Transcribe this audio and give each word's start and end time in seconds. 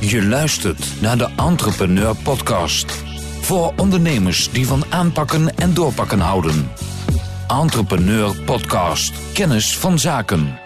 Je 0.00 0.22
luistert 0.26 1.00
naar 1.00 1.18
de 1.18 1.28
Entrepreneur 1.36 2.16
Podcast. 2.16 2.92
Voor 3.40 3.72
ondernemers 3.76 4.50
die 4.50 4.66
van 4.66 4.84
aanpakken 4.90 5.56
en 5.56 5.74
doorpakken 5.74 6.18
houden. 6.20 6.70
Entrepreneur 7.48 8.42
Podcast. 8.44 9.32
Kennis 9.34 9.78
van 9.78 9.98
zaken. 9.98 10.58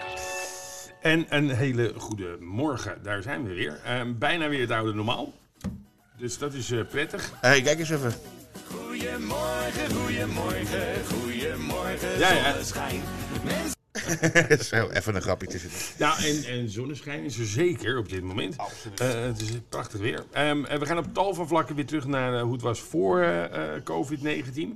En 1.01 1.25
een 1.29 1.49
hele 1.49 1.93
goede 1.97 2.37
morgen, 2.39 2.97
daar 3.03 3.21
zijn 3.21 3.43
we 3.43 3.53
weer. 3.53 3.79
Ehm, 3.85 4.13
bijna 4.17 4.47
weer 4.49 4.61
het 4.61 4.71
oude 4.71 4.93
normaal. 4.93 5.33
Dus 6.17 6.37
dat 6.37 6.53
is 6.53 6.71
eh, 6.71 6.79
prettig. 6.89 7.31
Hé, 7.41 7.61
kijk 7.61 7.79
eens 7.79 7.89
even. 7.89 8.13
Goedemorgen, 8.71 9.95
goedemorgen, 10.03 10.87
goedemorgen, 11.09 12.19
Ja, 12.19 12.31
ja. 12.33 12.49
zonneschijn. 12.51 13.01
Zo, 14.69 14.89
even 14.89 15.15
een 15.15 15.21
grapje 15.21 15.47
tussen. 15.47 15.69
Ja, 15.97 16.17
en, 16.17 16.43
en 16.43 16.69
zonneschijn 16.69 17.23
is 17.23 17.37
er 17.37 17.45
zeker 17.45 17.97
op 17.97 18.09
dit 18.09 18.23
moment. 18.23 18.55
Eh, 18.97 19.21
het 19.21 19.41
is 19.41 19.49
prachtig 19.69 19.99
weer. 19.99 20.23
Ehm, 20.31 20.65
en 20.65 20.79
we 20.79 20.85
gaan 20.85 20.97
op 20.97 21.13
tal 21.13 21.33
van 21.33 21.47
vlakken 21.47 21.75
weer 21.75 21.85
terug 21.85 22.05
naar 22.07 22.35
eh, 22.35 22.41
hoe 22.41 22.53
het 22.53 22.61
was 22.61 22.79
voor 22.79 23.21
eh, 23.21 23.75
eh, 23.75 23.81
COVID-19. 23.83 24.75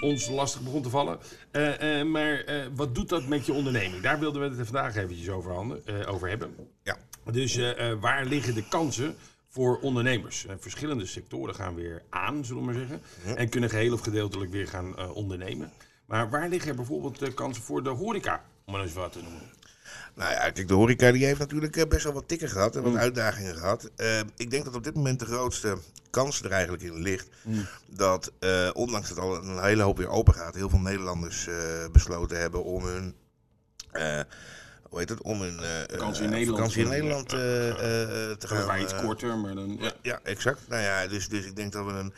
Ons 0.00 0.28
lastig 0.28 0.60
begon 0.62 0.82
te 0.82 0.90
vallen. 0.90 1.18
Eh, 1.50 2.00
eh, 2.00 2.06
maar 2.06 2.40
eh, 2.40 2.66
wat 2.74 2.94
doet 2.94 3.08
dat 3.08 3.26
met 3.26 3.46
je 3.46 3.52
onderneming? 3.52 4.02
Daar 4.02 4.18
wilden 4.18 4.40
we 4.42 4.56
het 4.56 4.66
vandaag 4.66 4.96
eventjes 4.96 5.28
over, 5.28 5.52
handen, 5.52 5.86
eh, 5.86 6.12
over 6.12 6.28
hebben. 6.28 6.54
Ja. 6.82 6.96
Dus 7.32 7.56
eh, 7.56 7.90
eh, 7.90 8.00
waar 8.00 8.24
liggen 8.26 8.54
de 8.54 8.68
kansen 8.68 9.14
voor 9.48 9.78
ondernemers? 9.78 10.46
Verschillende 10.58 11.06
sectoren 11.06 11.54
gaan 11.54 11.74
weer 11.74 12.02
aan, 12.10 12.44
zullen 12.44 12.66
we 12.66 12.72
maar 12.72 12.86
zeggen. 12.88 13.02
En 13.36 13.48
kunnen 13.48 13.70
geheel 13.70 13.92
of 13.92 14.00
gedeeltelijk 14.00 14.50
weer 14.50 14.68
gaan 14.68 14.96
eh, 14.96 15.16
ondernemen. 15.16 15.72
Maar 16.06 16.30
waar 16.30 16.48
liggen 16.48 16.70
er 16.70 16.76
bijvoorbeeld 16.76 17.18
de 17.18 17.34
kansen 17.34 17.62
voor 17.62 17.82
de 17.82 17.90
horeca? 17.90 18.44
Om 18.70 18.76
maar 18.76 18.84
eens 18.84 18.94
wat 18.94 19.12
te 19.12 19.22
noemen. 19.22 19.42
Nou 20.14 20.32
ja, 20.32 20.50
kijk, 20.50 20.68
de 20.68 20.74
horeca 20.74 21.12
die 21.12 21.24
heeft 21.24 21.38
natuurlijk 21.38 21.76
eh, 21.76 21.86
best 21.88 22.04
wel 22.04 22.12
wat 22.12 22.28
tikken 22.28 22.48
gehad 22.48 22.76
en 22.76 22.82
wat 22.82 22.94
uitdagingen 22.94 23.56
gehad. 23.56 23.90
Eh, 23.96 24.18
ik 24.36 24.50
denk 24.50 24.64
dat 24.64 24.74
op 24.74 24.84
dit 24.84 24.94
moment 24.94 25.18
de 25.18 25.24
grootste 25.24 25.78
kans 26.10 26.42
er 26.42 26.50
eigenlijk 26.50 26.82
in 26.82 27.02
ligt. 27.02 27.28
Dat, 27.86 28.32
eh, 28.38 28.70
ondanks 28.72 29.08
dat 29.08 29.18
al 29.18 29.36
een 29.36 29.62
hele 29.62 29.82
hoop 29.82 29.96
weer 29.96 30.08
open 30.08 30.34
gaat, 30.34 30.54
heel 30.54 30.68
veel 30.68 30.78
Nederlanders 30.78 31.48
besloten 31.92 32.40
hebben 32.40 32.64
om 32.64 32.84
hun... 32.84 33.14
hoe 34.82 34.98
heet 34.98 35.08
het? 35.08 35.22
Om 35.22 35.40
hun 35.40 35.60
Vakantie 35.90 36.24
in 36.24 36.30
Nederland. 36.30 36.56
vakantie 36.56 36.82
in 36.82 36.88
Nederland 36.88 37.28
te 37.28 38.46
gaan. 38.46 38.80
Iets 38.80 38.94
korter, 38.94 39.38
maar 39.38 39.54
dan... 39.54 39.76
Ja. 39.80 39.92
Ja, 40.02 40.20
exact. 40.22 40.60
Nou 40.68 40.82
ja, 40.82 41.06
dus, 41.06 41.28
dus 41.28 41.44
ik 41.44 41.56
denk 41.56 41.72
dat 41.72 41.86
we 41.86 41.92
een 41.92 42.12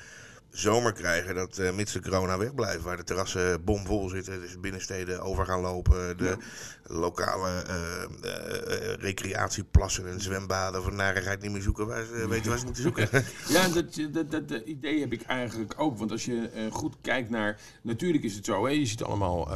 zomer 0.52 0.92
krijgen 0.92 1.34
dat 1.34 1.58
eh 1.58 1.72
mits 1.72 1.92
de 1.92 2.02
corona 2.02 2.38
wegblijft, 2.38 2.82
waar 2.82 2.96
de 2.96 3.04
terrassen 3.04 3.64
bomvol 3.64 4.08
zitten, 4.08 4.40
dus 4.40 4.52
de 4.52 4.58
binnensteden 4.58 5.20
over 5.22 5.46
gaan 5.46 5.60
lopen, 5.60 6.16
de 6.16 6.36
lokale 6.82 7.48
eh, 7.62 8.02
eh, 8.02 8.94
recreatieplassen 8.94 10.06
en 10.08 10.20
zwembaden 10.20 10.82
van 10.82 10.96
narigheid 10.96 11.40
niet 11.42 11.50
meer 11.52 11.62
zoeken 11.62 11.86
waar 11.86 12.04
ze 12.04 12.28
weten 12.28 12.48
waar 12.48 12.58
ze 12.58 12.64
moeten 12.64 12.82
zoeken. 12.82 13.08
Ja, 13.48 13.68
dat, 13.68 13.94
dat, 14.12 14.30
dat, 14.30 14.48
dat 14.48 14.62
idee 14.64 15.00
heb 15.00 15.12
ik 15.12 15.22
eigenlijk 15.22 15.74
ook. 15.76 15.98
Want 15.98 16.10
als 16.10 16.24
je 16.24 16.68
goed 16.70 16.96
kijkt 17.00 17.30
naar. 17.30 17.60
Natuurlijk 17.82 18.24
is 18.24 18.34
het 18.34 18.44
zo, 18.44 18.64
hè, 18.64 18.70
je 18.70 18.86
ziet 18.86 19.02
allemaal 19.02 19.48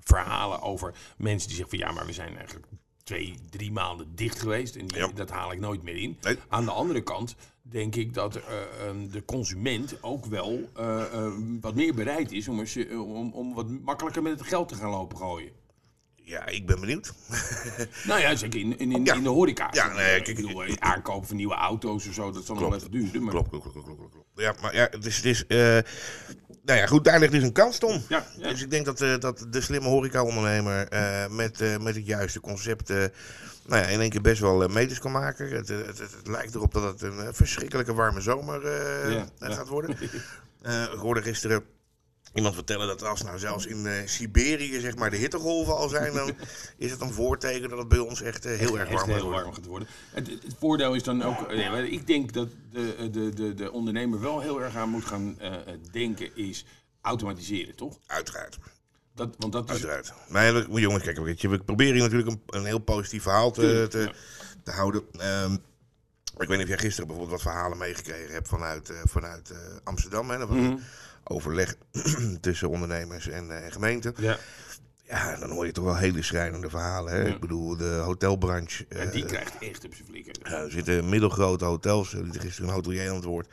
verhalen 0.00 0.62
over 0.62 0.94
mensen 1.16 1.48
die 1.48 1.56
zeggen 1.56 1.78
van 1.78 1.88
ja, 1.88 1.94
maar 1.94 2.06
we 2.06 2.12
zijn 2.12 2.36
eigenlijk 2.36 2.66
twee, 3.04 3.38
drie 3.50 3.72
maanden 3.72 4.14
dicht 4.14 4.40
geweest. 4.40 4.76
En 4.76 4.86
die, 4.86 4.98
Ja. 4.98 5.08
dat 5.14 5.30
haal 5.30 5.52
ik 5.52 5.60
nooit 5.60 5.82
meer 5.82 5.96
in. 5.96 6.18
Nee. 6.20 6.38
Aan 6.48 6.64
de 6.64 6.70
andere 6.70 7.02
kant 7.02 7.34
denk 7.62 7.94
ik 7.96 8.14
dat 8.14 8.36
eh, 8.36 8.42
ehm, 8.86 9.08
de 9.10 9.24
consument 9.24 10.02
ook 10.02 10.26
wel 10.26 10.70
eh, 10.76 11.02
eh, 11.12 11.32
wat 11.60 11.74
meer 11.74 11.94
bereid 11.94 12.32
is 12.32 12.48
om, 12.48 12.58
er, 12.58 12.66
ze- 12.68 13.00
om, 13.06 13.32
om 13.32 13.54
wat 13.54 13.68
makkelijker 13.68 14.22
met 14.22 14.38
het 14.38 14.48
geld 14.48 14.68
te 14.68 14.74
gaan 14.74 14.90
lopen 14.90 15.16
gooien. 15.16 15.50
Ja, 16.24 16.46
ik 16.46 16.66
ben 16.66 16.80
benieuwd. 16.80 17.12
Nou 18.06 18.20
ja, 18.20 18.34
zeker 18.36 18.60
in, 18.60 18.78
in, 18.78 18.92
in, 18.92 19.04
Ja. 19.04 19.14
in 19.14 19.22
de 19.22 19.28
horeca. 19.28 19.68
Ja, 19.72 19.86
nee, 19.86 19.96
Eh, 20.04 20.10
kijk, 20.22 20.28
ik 20.28 20.36
bedoel, 20.36 20.64
ik- 20.64 20.70
eh, 20.78 20.90
aankopen 20.90 21.28
van 21.28 21.36
nieuwe 21.36 21.54
auto's 21.54 22.06
of 22.08 22.14
zo, 22.14 22.30
dat 22.30 22.44
zal 22.44 22.54
nog 22.54 22.68
wel 22.68 22.74
even 22.78 22.90
duren. 22.90 23.22
Maar 23.22 23.32
Klopt, 23.32 23.48
klopt, 23.48 23.64
klopt, 23.72 23.86
klopt, 23.86 24.10
klopt. 24.12 24.26
Ja, 24.34 24.54
maar 24.60 24.74
ja, 24.74 24.88
het 24.90 25.04
is, 25.06 25.16
het 25.16 25.24
is 25.24 25.46
eh, 25.46 25.78
nou 26.64 26.78
ja, 26.78 26.86
goed, 26.86 27.04
daar 27.04 27.18
ligt 27.18 27.32
dus 27.32 27.42
een 27.42 27.52
kans, 27.52 27.78
Tom. 27.78 28.02
Ja, 28.08 28.26
ja. 28.36 28.48
Dus 28.48 28.62
ik 28.62 28.70
denk 28.70 28.84
dat, 28.84 29.00
eh, 29.00 29.18
dat 29.18 29.46
de 29.50 29.60
slimme 29.60 29.88
horeca-ondernemer 29.88 30.88
eh, 30.88 31.28
met, 31.28 31.60
eh, 31.60 31.78
met 31.78 31.94
het 31.94 32.06
juiste 32.06 32.40
concept 32.40 32.88
nou 33.66 33.82
ja, 33.82 33.86
in 33.86 34.00
één 34.00 34.10
keer 34.10 34.20
best 34.20 34.40
wel 34.40 34.68
meters 34.68 34.98
kan 34.98 35.12
maken. 35.12 35.50
Het, 35.50 35.68
het, 35.68 35.86
het, 35.86 35.98
het 35.98 36.26
lijkt 36.26 36.54
erop 36.54 36.72
dat 36.72 36.82
het 36.82 37.02
een 37.02 37.34
verschrikkelijke 37.34 37.94
warme 37.94 38.20
zomer 38.20 38.70
Ja, 39.10 39.26
gaat 39.38 39.68
worden. 39.68 39.96
Ik 40.92 40.98
hoorde 40.98 41.22
gisteren 41.22 41.64
iemand 42.34 42.54
vertellen 42.54 42.86
dat 42.86 43.04
als 43.04 43.22
nou 43.22 43.38
zelfs 43.38 43.66
in 43.66 43.86
eh, 43.86 44.06
Siberië 44.06 44.80
zeg 44.80 44.96
maar, 44.96 45.10
de 45.10 45.16
hittegolven 45.16 45.76
al 45.76 45.88
zijn, 45.88 46.14
dan 46.14 46.32
is 46.76 46.90
het 46.90 47.00
een 47.00 47.12
voorteken 47.12 47.68
dat 47.68 47.78
het 47.78 47.88
bij 47.88 47.98
ons 47.98 48.22
echt 48.22 48.44
eh, 48.44 48.58
heel 48.58 48.78
erg 48.78 48.90
warm 48.90 49.10
heel 49.10 49.30
warm 49.30 49.52
gaat 49.52 49.66
worden. 49.66 49.88
Het, 50.10 50.28
het 50.28 50.54
voordeel 50.58 50.94
is 50.94 51.02
dan 51.02 51.22
ook, 51.22 51.48
nee, 51.48 51.70
maar 51.70 51.84
ik 51.84 52.06
denk 52.06 52.32
dat 52.32 52.48
de, 52.70 53.10
de, 53.10 53.28
de, 53.28 53.54
de 53.54 53.72
ondernemer 53.72 54.20
wel 54.20 54.40
heel 54.40 54.62
erg 54.62 54.76
aan 54.76 54.88
moet 54.88 55.04
gaan 55.04 55.40
eh, 55.40 55.52
denken 55.90 56.36
is 56.36 56.64
automatiseren, 57.00 57.76
toch? 57.76 57.98
Uiteraard. 58.06 58.58
Dat, 59.14 59.34
want 59.38 59.52
dat 59.52 59.64
is, 59.64 59.70
Uiteraard. 59.70 60.12
Maar 60.28 60.52
ja, 60.52 60.64
jongens, 60.68 61.02
kijk, 61.02 61.18
we 61.40 61.58
proberen 61.64 61.92
hier 61.92 62.02
natuurlijk 62.02 62.30
een, 62.30 62.42
een 62.46 62.64
heel 62.64 62.78
positief 62.78 63.22
verhaal 63.22 63.50
te, 63.50 63.86
te, 63.90 63.98
ja. 63.98 64.12
te 64.62 64.70
houden. 64.70 65.02
Ehm, 65.18 65.56
ik 66.38 66.48
weet 66.48 66.48
niet 66.48 66.62
of 66.62 66.68
jij 66.68 66.78
gisteren 66.78 67.06
bijvoorbeeld 67.06 67.42
wat 67.42 67.52
verhalen 67.52 67.78
meegekregen 67.78 68.32
hebt 68.32 68.48
vanuit, 68.48 68.90
eh, 68.90 68.96
vanuit 69.04 69.50
eh, 69.50 69.58
Amsterdam. 69.84 70.30
Hè? 70.30 70.38
Dat 70.38 70.48
was 70.48 70.56
een 70.58 70.80
overleg 71.24 71.74
tussen 72.40 72.68
ondernemers 72.68 73.28
en, 73.28 73.50
eh, 73.50 73.64
en 73.64 73.72
gemeenten. 73.72 74.14
ja, 74.16 74.38
Ja, 75.06 75.36
dan 75.36 75.50
hoor 75.50 75.66
je 75.66 75.72
toch 75.72 75.84
wel 75.84 75.96
hele 75.96 76.22
schrijnende 76.22 76.70
verhalen. 76.70 77.12
Hè? 77.12 77.28
Ik 77.28 77.40
bedoel, 77.40 77.76
de 77.76 78.00
hotelbranche. 78.04 78.86
ja, 78.88 78.96
eh, 78.96 79.12
die 79.12 79.24
krijgt 79.24 79.58
echt 79.58 79.84
op 79.84 79.94
zijn 79.94 80.08
flikker. 80.08 80.34
ja, 80.42 80.50
er 80.62 80.70
zitten 80.70 81.08
middelgrote 81.08 81.64
hotels. 81.64 82.14
Er 82.14 82.24
liet 82.24 82.40
gisteren 82.40 82.68
een 82.68 82.74
hotelier 82.74 83.08
aan 83.08 83.14
het 83.14 83.24
woord. 83.24 83.48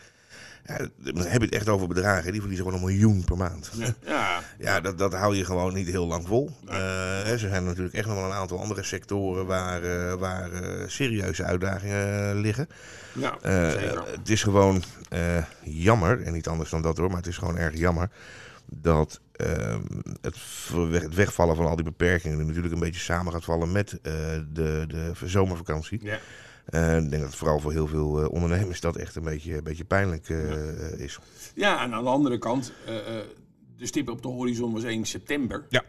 Dan 0.97 1.25
heb 1.25 1.39
je 1.39 1.45
het 1.45 1.55
echt 1.55 1.69
over 1.69 1.87
bedragen. 1.87 2.31
Die 2.31 2.39
verliezen 2.41 2.65
gewoon 2.65 2.79
een 2.81 2.85
miljoen 2.87 3.23
per 3.23 3.37
maand. 3.37 3.71
Ja, 4.05 4.41
Ja, 4.59 4.79
dat, 4.85 4.97
dat 4.97 5.13
hou 5.13 5.35
je 5.35 5.45
gewoon 5.45 5.73
niet 5.73 5.87
heel 5.87 6.07
lang 6.07 6.27
vol. 6.27 6.49
Eh, 6.67 7.31
er 7.31 7.39
zijn 7.39 7.63
natuurlijk 7.65 7.95
echt 7.95 8.07
nog 8.07 8.15
wel 8.15 8.25
een 8.25 8.31
aantal 8.31 8.59
andere 8.59 8.83
sectoren 8.83 9.45
waar, 9.45 9.83
eh, 9.83 10.13
waar 10.13 10.51
eh, 10.51 10.87
serieuze 10.87 11.43
uitdagingen 11.43 12.29
eh, 12.29 12.39
liggen. 12.41 12.67
ja 13.13 13.37
Eh, 13.41 13.69
zeker. 13.71 14.03
het 14.11 14.29
is 14.29 14.43
gewoon 14.43 14.83
eh, 15.09 15.43
jammer, 15.63 16.21
en 16.21 16.33
niet 16.33 16.47
anders 16.47 16.69
dan 16.69 16.81
dat 16.81 16.97
hoor, 16.97 17.07
maar 17.07 17.17
het 17.17 17.27
is 17.27 17.37
gewoon 17.37 17.57
erg 17.57 17.77
jammer 17.77 18.09
dat 18.71 19.19
ehm, 19.35 19.81
het, 20.21 20.37
wegvallen 21.15 21.55
van 21.55 21.65
al 21.65 21.75
die 21.75 21.85
beperkingen 21.85 22.45
natuurlijk 22.47 22.73
een 22.73 22.79
beetje 22.79 23.01
samen 23.01 23.33
gaat 23.33 23.43
vallen 23.43 23.71
met 23.71 23.91
eh, 24.01 24.13
de, 24.53 24.83
de 24.87 25.11
zomervakantie. 25.25 25.99
Ja. 26.03 26.19
Eh, 26.69 26.97
ik 26.97 27.09
denk 27.09 27.24
dat 27.24 27.35
vooral 27.35 27.59
voor 27.59 27.72
heel 27.72 27.88
veel 27.88 28.22
eh, 28.24 28.30
ondernemers 28.31 28.81
dat 28.81 28.96
echt 28.96 29.16
een 29.16 29.24
beetje, 29.24 29.57
een 29.57 29.63
beetje 29.63 29.84
pijnlijk 29.85 30.30
eh, 30.30 31.00
is. 31.00 31.19
ja, 31.56 31.84
en 31.84 31.94
aan 31.94 32.03
de 32.03 32.09
andere 32.09 32.38
kant, 32.38 32.72
eh, 32.85 32.97
eh, 32.97 33.25
de 33.78 33.85
stip 33.85 34.09
op 34.09 34.22
de 34.22 34.28
horizon 34.28 34.74
was 34.74 34.84
1 34.84 35.06
september. 35.06 35.66
Ja. 35.69 35.84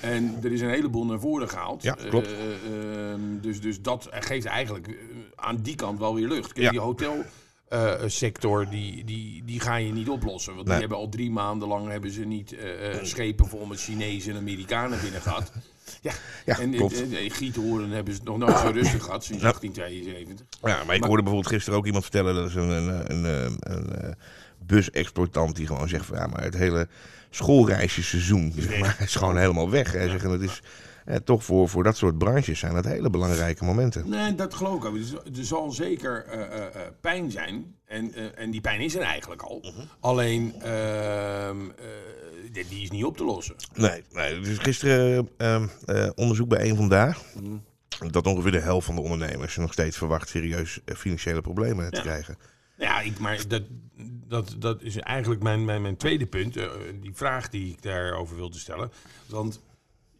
En 0.00 0.38
er 0.42 0.52
is 0.52 0.60
een 0.60 0.68
heleboel 0.70 1.04
naar 1.04 1.20
voren 1.20 1.48
gehaald. 1.48 1.82
Ja, 1.82 1.92
klopt. 2.08 2.26
Eh, 2.26 2.32
eh, 2.32 3.12
ehm, 3.12 3.20
dus, 3.40 3.60
dus 3.60 3.82
dat 3.82 4.08
geeft 4.10 4.46
eigenlijk 4.46 4.96
aan 5.34 5.56
die 5.56 5.74
kant 5.74 5.98
wel 5.98 6.14
weer 6.14 6.28
lucht. 6.28 6.52
Kijk, 6.52 6.64
Ja. 6.64 6.70
Die 6.70 6.80
hotelsector, 6.80 8.68
die, 8.70 9.04
die, 9.04 9.42
die 9.44 9.60
ga 9.60 9.76
je 9.76 9.92
niet 9.92 10.08
oplossen. 10.08 10.54
Want 10.54 10.66
Nee. 10.66 10.72
die 10.76 10.86
hebben 10.86 11.04
al 11.04 11.08
drie 11.08 11.30
maanden 11.30 11.68
lang 11.68 11.88
hebben 11.88 12.10
ze 12.10 12.24
niet 12.24 12.52
eh, 12.52 12.94
eh, 12.94 13.04
schepen 13.04 13.46
vol 13.48 13.66
met 13.66 13.80
Chinezen 13.80 14.32
en 14.32 14.38
Amerikanen 14.38 15.00
binnen 15.02 15.20
gehad. 15.20 15.52
Ja, 16.00 16.12
Ja, 16.44 16.58
en 16.58 16.70
klopt. 16.70 17.00
in 17.00 17.30
Giethoorn 17.30 17.90
hebben 17.90 18.12
ze 18.14 18.18
het 18.18 18.28
nog 18.28 18.38
nooit 18.38 18.58
zo 18.58 18.68
rustig 18.68 19.02
gehad 19.04 19.24
sinds 19.24 19.42
Ja. 19.42 19.48
1872. 19.50 20.46
Ja, 20.62 20.84
maar 20.84 20.94
ik 20.94 21.04
hoorde 21.04 21.22
bijvoorbeeld 21.22 21.54
gisteren 21.54 21.78
ook 21.78 21.86
iemand 21.86 22.02
vertellen 22.04 22.34
dat 22.34 22.48
is 22.48 22.54
een, 22.54 22.68
een, 22.68 23.10
een, 23.10 23.24
een, 23.24 23.56
een, 23.60 23.96
eh, 24.02 24.10
busexploitant 24.58 25.56
die 25.56 25.66
gewoon 25.66 25.88
zegt 25.88 26.06
van 26.06 26.16
ja, 26.16 26.26
maar 26.26 26.42
het 26.42 26.54
hele 26.56 26.88
schoolreisjeseizoen 27.30 28.52
zeg 28.58 28.78
maar, 28.78 28.96
is 29.00 29.14
gewoon 29.14 29.36
helemaal 29.36 29.70
weg. 29.70 29.92
Hij 29.92 30.08
zegt, 30.08 30.24
en 30.24 30.30
dat 30.30 30.40
is 30.40 30.62
eh, 31.04 31.16
toch 31.16 31.44
voor, 31.44 31.68
voor 31.68 31.82
dat 31.82 31.96
soort 31.96 32.18
branches 32.18 32.58
zijn 32.58 32.74
dat 32.74 32.84
hele 32.84 33.10
belangrijke 33.10 33.64
momenten. 33.64 34.08
Nee, 34.08 34.34
dat 34.34 34.54
geloof 34.54 34.76
ik 34.76 34.84
ook. 34.84 34.94
Dus 34.94 35.12
er 35.12 35.44
zal 35.44 35.70
zeker 35.70 36.24
eh, 36.24 36.80
pijn 37.00 37.30
zijn. 37.30 37.74
En, 37.86 38.36
en 38.36 38.50
die 38.50 38.60
pijn 38.60 38.80
is 38.80 38.94
er 38.94 39.02
eigenlijk 39.02 39.42
al. 39.42 39.58
Mhm. 39.62 39.86
Alleen, 40.00 40.54
ehm, 40.62 41.60
eh, 41.70 41.86
die, 42.56 42.68
die 42.68 42.82
is 42.82 42.90
niet 42.90 43.04
op 43.04 43.16
te 43.16 43.24
lossen. 43.24 43.56
Nee, 43.74 44.02
nee 44.12 44.40
dus 44.40 44.58
gisteren 44.58 45.28
ehm, 45.36 45.66
eh, 45.84 46.10
onderzoek 46.14 46.48
bij 46.48 46.68
een 46.70 46.76
vandaag. 46.76 47.22
Dat 48.10 48.26
ongeveer 48.26 48.52
de 48.52 48.60
helft 48.60 48.86
van 48.86 48.94
de 48.94 49.00
ondernemers 49.00 49.56
nog 49.56 49.72
steeds 49.72 49.96
verwacht 49.96 50.28
serieus 50.28 50.80
eh, 50.84 50.96
financiële 50.96 51.40
problemen 51.40 51.90
te 51.90 52.00
krijgen. 52.00 52.38
Ja, 52.78 53.00
ik, 53.00 53.18
maar 53.18 53.48
dat, 53.48 53.62
dat, 54.26 54.56
dat 54.58 54.82
is 54.82 54.96
eigenlijk 54.96 55.42
mijn, 55.42 55.64
mijn, 55.64 55.82
mijn 55.82 55.96
tweede 55.96 56.26
punt. 56.26 56.56
eh, 56.56 56.70
die 57.00 57.14
vraag 57.14 57.48
die 57.48 57.72
ik 57.72 57.82
daarover 57.82 58.36
wilde 58.36 58.58
stellen. 58.58 58.90
Want 59.26 59.60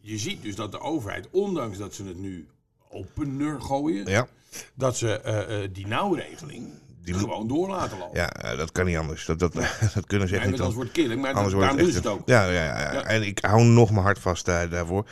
je 0.01 0.19
ziet 0.19 0.43
dus 0.43 0.55
dat 0.55 0.73
de 0.73 0.81
overheid, 0.81 1.29
ondanks 1.31 1.79
dat 1.79 1.95
ze 1.95 2.05
het 2.05 2.19
nu 2.19 2.47
opener 2.89 3.61
gooien... 3.61 4.07
Ja, 4.07 4.29
dat 4.75 4.97
ze 4.97 5.69
die 5.73 5.87
nauwregeling 5.87 6.73
die 7.07 7.15
Gewoon 7.15 7.49
door 7.49 7.69
laten 7.69 7.99
lopen. 7.99 8.17
ja, 8.21 8.33
eh, 8.33 8.59
dat 8.59 8.73
kan 8.73 8.85
niet 8.87 8.97
anders. 8.97 9.25
Dat, 9.27 9.39
dat, 9.39 9.53
dat 9.95 10.07
kunnen 10.07 10.29
ze 10.29 10.35
echt 10.35 10.43
Nee, 10.43 10.53
niet 10.53 10.61
anders 10.61 10.75
wordt 10.77 10.91
het 10.97 11.03
killing, 11.03 11.21
maar 11.23 11.33
Anders 11.33 11.55
wordt 11.55 11.69
daarom 11.69 11.85
doen 11.87 11.95
het 11.95 12.03
ze 12.05 12.09
het 12.11 12.19
ook. 12.19 12.29
Ja, 12.29 12.45
ja, 12.45 12.65
ja, 12.65 12.93
Ja. 12.93 13.05
en 13.05 13.23
ik 13.23 13.39
hou 13.45 13.63
nog 13.65 13.91
mijn 13.91 14.05
hart 14.05 14.19
vast 14.19 14.45
daar, 14.45 14.69
daarvoor. 14.69 15.07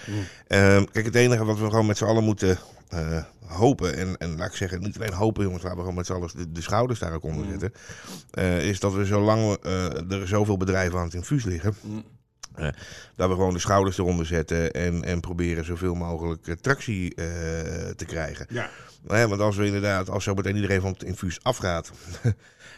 Ehm, 0.49 0.85
kijk, 0.93 1.05
het 1.05 1.15
enige 1.15 1.45
wat 1.45 1.59
we 1.59 1.65
gewoon 1.65 1.87
met 1.87 1.97
z'n 1.99 2.05
allen 2.05 2.25
moeten 2.25 2.59
eh, 2.89 3.23
hopen, 3.47 3.97
en, 3.97 4.17
en 4.17 4.37
laat 4.37 4.49
ik 4.49 4.55
zeggen, 4.57 4.81
niet 4.81 4.97
alleen 4.97 5.13
hopen 5.13 5.43
jongens, 5.45 5.63
laten 5.63 5.77
we 5.79 5.83
gewoon 5.83 5.99
met 5.99 6.07
z'n 6.07 6.13
allen 6.13 6.31
de, 6.37 6.53
de 6.53 6.61
schouders 6.63 6.99
daar 6.99 7.13
ook 7.15 7.25
onder 7.25 7.47
zetten, 7.51 7.73
eh, 8.31 8.69
is 8.69 8.81
dat 8.81 8.93
we 8.93 9.05
zolang 9.05 9.57
eh, 9.63 10.11
er 10.13 10.29
zoveel 10.29 10.57
bedrijven 10.57 10.99
aan 10.99 11.05
het 11.05 11.15
infuus 11.15 11.45
liggen, 11.45 11.75
dat 13.17 13.29
we 13.29 13.35
gewoon 13.35 13.53
de 13.53 13.59
schouders 13.59 13.99
eronder 13.99 14.27
zetten 14.27 14.73
en, 14.73 15.05
en 15.05 15.21
proberen 15.21 15.65
zoveel 15.65 15.95
mogelijk 15.95 16.47
eh, 16.47 16.55
tractie 16.55 17.15
eh, 17.15 17.25
te 17.97 18.05
krijgen. 18.07 18.47
Ja. 18.51 18.71
Want 19.03 19.41
als 19.41 19.57
we 19.57 19.67
inderdaad, 19.67 20.11
als 20.11 20.25
zo 20.25 20.35
meteen 20.35 20.55
iedereen 20.55 20.81
van 20.81 20.93
het 20.93 21.03
infuus 21.03 21.39
afgaat. 21.43 21.91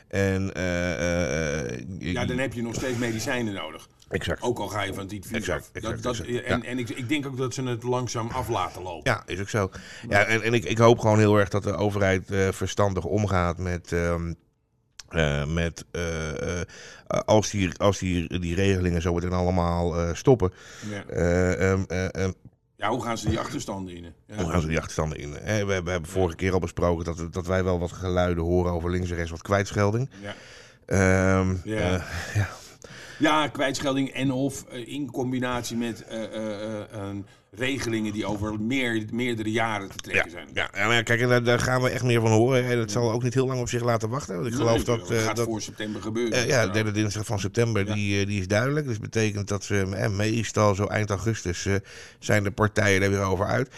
en. 0.08 0.54
eh, 0.54 1.78
ja, 1.98 2.24
dan 2.24 2.38
heb 2.38 2.52
je 2.52 2.62
nog 2.62 2.74
steeds 2.74 2.98
medicijnen 2.98 3.54
nodig. 3.54 3.88
Exact. 4.08 4.42
Ook 4.42 4.58
al 4.58 4.68
ga 4.68 4.82
je 4.82 4.94
van 4.94 5.02
het 5.02 5.12
infuus 5.12 5.36
Exact, 5.36 5.60
af. 5.62 5.70
exact, 5.72 6.02
dat, 6.02 6.16
dat, 6.16 6.26
exact, 6.26 6.46
en 6.46 6.60
ja. 6.62 6.64
en 6.68 6.78
ik, 6.78 6.88
ik 6.88 7.08
denk 7.08 7.26
ook 7.26 7.36
dat 7.36 7.54
ze 7.54 7.62
het 7.62 7.82
langzaam 7.82 8.28
af 8.28 8.48
laten 8.48 8.82
lopen. 8.82 9.10
Ja, 9.12 9.22
is 9.26 9.40
ook 9.40 9.48
zo. 9.48 9.70
Ja, 10.08 10.24
en, 10.24 10.42
en 10.42 10.54
ik, 10.54 10.64
ik 10.64 10.78
hoop 10.78 10.98
gewoon 10.98 11.18
heel 11.18 11.36
erg 11.36 11.48
dat 11.48 11.62
de 11.62 11.76
overheid 11.76 12.22
verstandig 12.50 13.04
omgaat 13.04 13.58
met. 13.58 13.92
ehm, 13.92 14.32
eh, 15.08 15.44
met 15.46 15.84
eh, 15.90 16.60
eh, 16.60 16.66
als, 17.06 17.50
die, 17.50 17.70
als 17.78 17.98
die, 17.98 18.38
die 18.40 18.54
regelingen 18.54 19.02
zo 19.02 19.14
meteen 19.14 19.32
allemaal 19.32 20.14
stoppen. 20.14 20.52
Ja. 20.90 21.04
eh, 21.04 21.70
ehm, 21.72 21.82
eh, 21.88 22.14
ehm, 22.24 22.32
Ja, 22.76 22.88
hoe 22.88 23.02
gaan 23.02 23.18
ze 23.18 23.28
die 23.28 23.38
achterstanden 23.38 23.94
in? 23.96 24.12
Ja. 24.26 24.36
hoe 24.36 24.50
gaan 24.50 24.60
ze 24.60 24.66
die 24.66 24.76
achterstanden 24.78 25.18
in? 25.18 25.36
Eh, 25.36 25.44
we, 25.44 25.50
hebben- 25.52 25.84
we 25.84 25.90
hebben 25.90 26.10
vorige 26.10 26.36
keer 26.36 26.52
al 26.52 26.58
besproken 26.58 27.04
dat, 27.04 27.32
dat 27.32 27.46
wij 27.46 27.64
wel 27.64 27.78
wat 27.78 27.92
geluiden 27.92 28.44
horen 28.44 28.72
over 28.72 28.90
links 28.90 29.10
en 29.10 29.16
rechts 29.16 29.30
wat 29.30 29.42
kwijtschelding. 29.42 30.10
Ja. 30.22 30.34
Ehm, 30.86 31.56
Ja. 31.64 31.78
eh, 31.94 32.02
ja. 32.40 32.48
Ja, 33.18 33.48
kwijtschelding 33.48 34.08
en 34.10 34.30
of 34.30 34.64
eh, 34.64 34.88
in 34.88 35.10
combinatie 35.10 35.76
met 35.76 36.04
eh, 36.04 36.22
eh, 36.24 37.16
regelingen 37.50 38.12
die 38.12 38.26
over 38.26 38.60
meer, 38.60 39.04
meerdere 39.12 39.50
jaren 39.50 39.88
te 39.88 39.96
trekken 39.96 40.30
zijn. 40.30 40.48
ja, 40.54 40.68
ja, 40.72 41.02
kijk, 41.02 41.28
daar, 41.28 41.42
daar 41.42 41.58
gaan 41.58 41.82
we 41.82 41.88
echt 41.88 42.02
meer 42.04 42.20
van 42.20 42.30
horen. 42.30 42.64
En 42.64 42.76
dat 42.76 42.90
zal 42.90 43.12
ook 43.12 43.22
niet 43.22 43.34
heel 43.34 43.46
lang 43.46 43.60
op 43.60 43.68
zich 43.68 43.82
laten 43.82 44.08
wachten. 44.08 44.34
Want 44.34 44.46
ik 44.46 44.54
geloof 44.54 44.76
Nee, 44.76 44.84
dat... 44.84 45.08
dat 45.08 45.18
gaat 45.18 45.36
dat 45.36 45.44
voor 45.46 45.62
september 45.62 46.02
gebeuren. 46.02 46.46
ja, 46.46 46.66
de 46.66 46.72
derde 46.72 46.90
dinsdag 46.90 47.26
van 47.26 47.38
september, 47.40 47.86
Ja. 47.86 47.94
die, 47.94 48.26
die 48.26 48.40
is 48.40 48.48
duidelijk. 48.48 48.86
Dus 48.86 48.98
betekent 48.98 49.48
dat 49.48 49.68
eh, 49.70 50.08
meestal 50.08 50.74
zo 50.74 50.84
eind 50.86 51.10
augustus 51.10 51.66
zijn 52.18 52.42
de 52.42 52.50
partijen 52.50 53.02
er 53.02 53.10
weer 53.10 53.22
over 53.22 53.46
uit. 53.46 53.70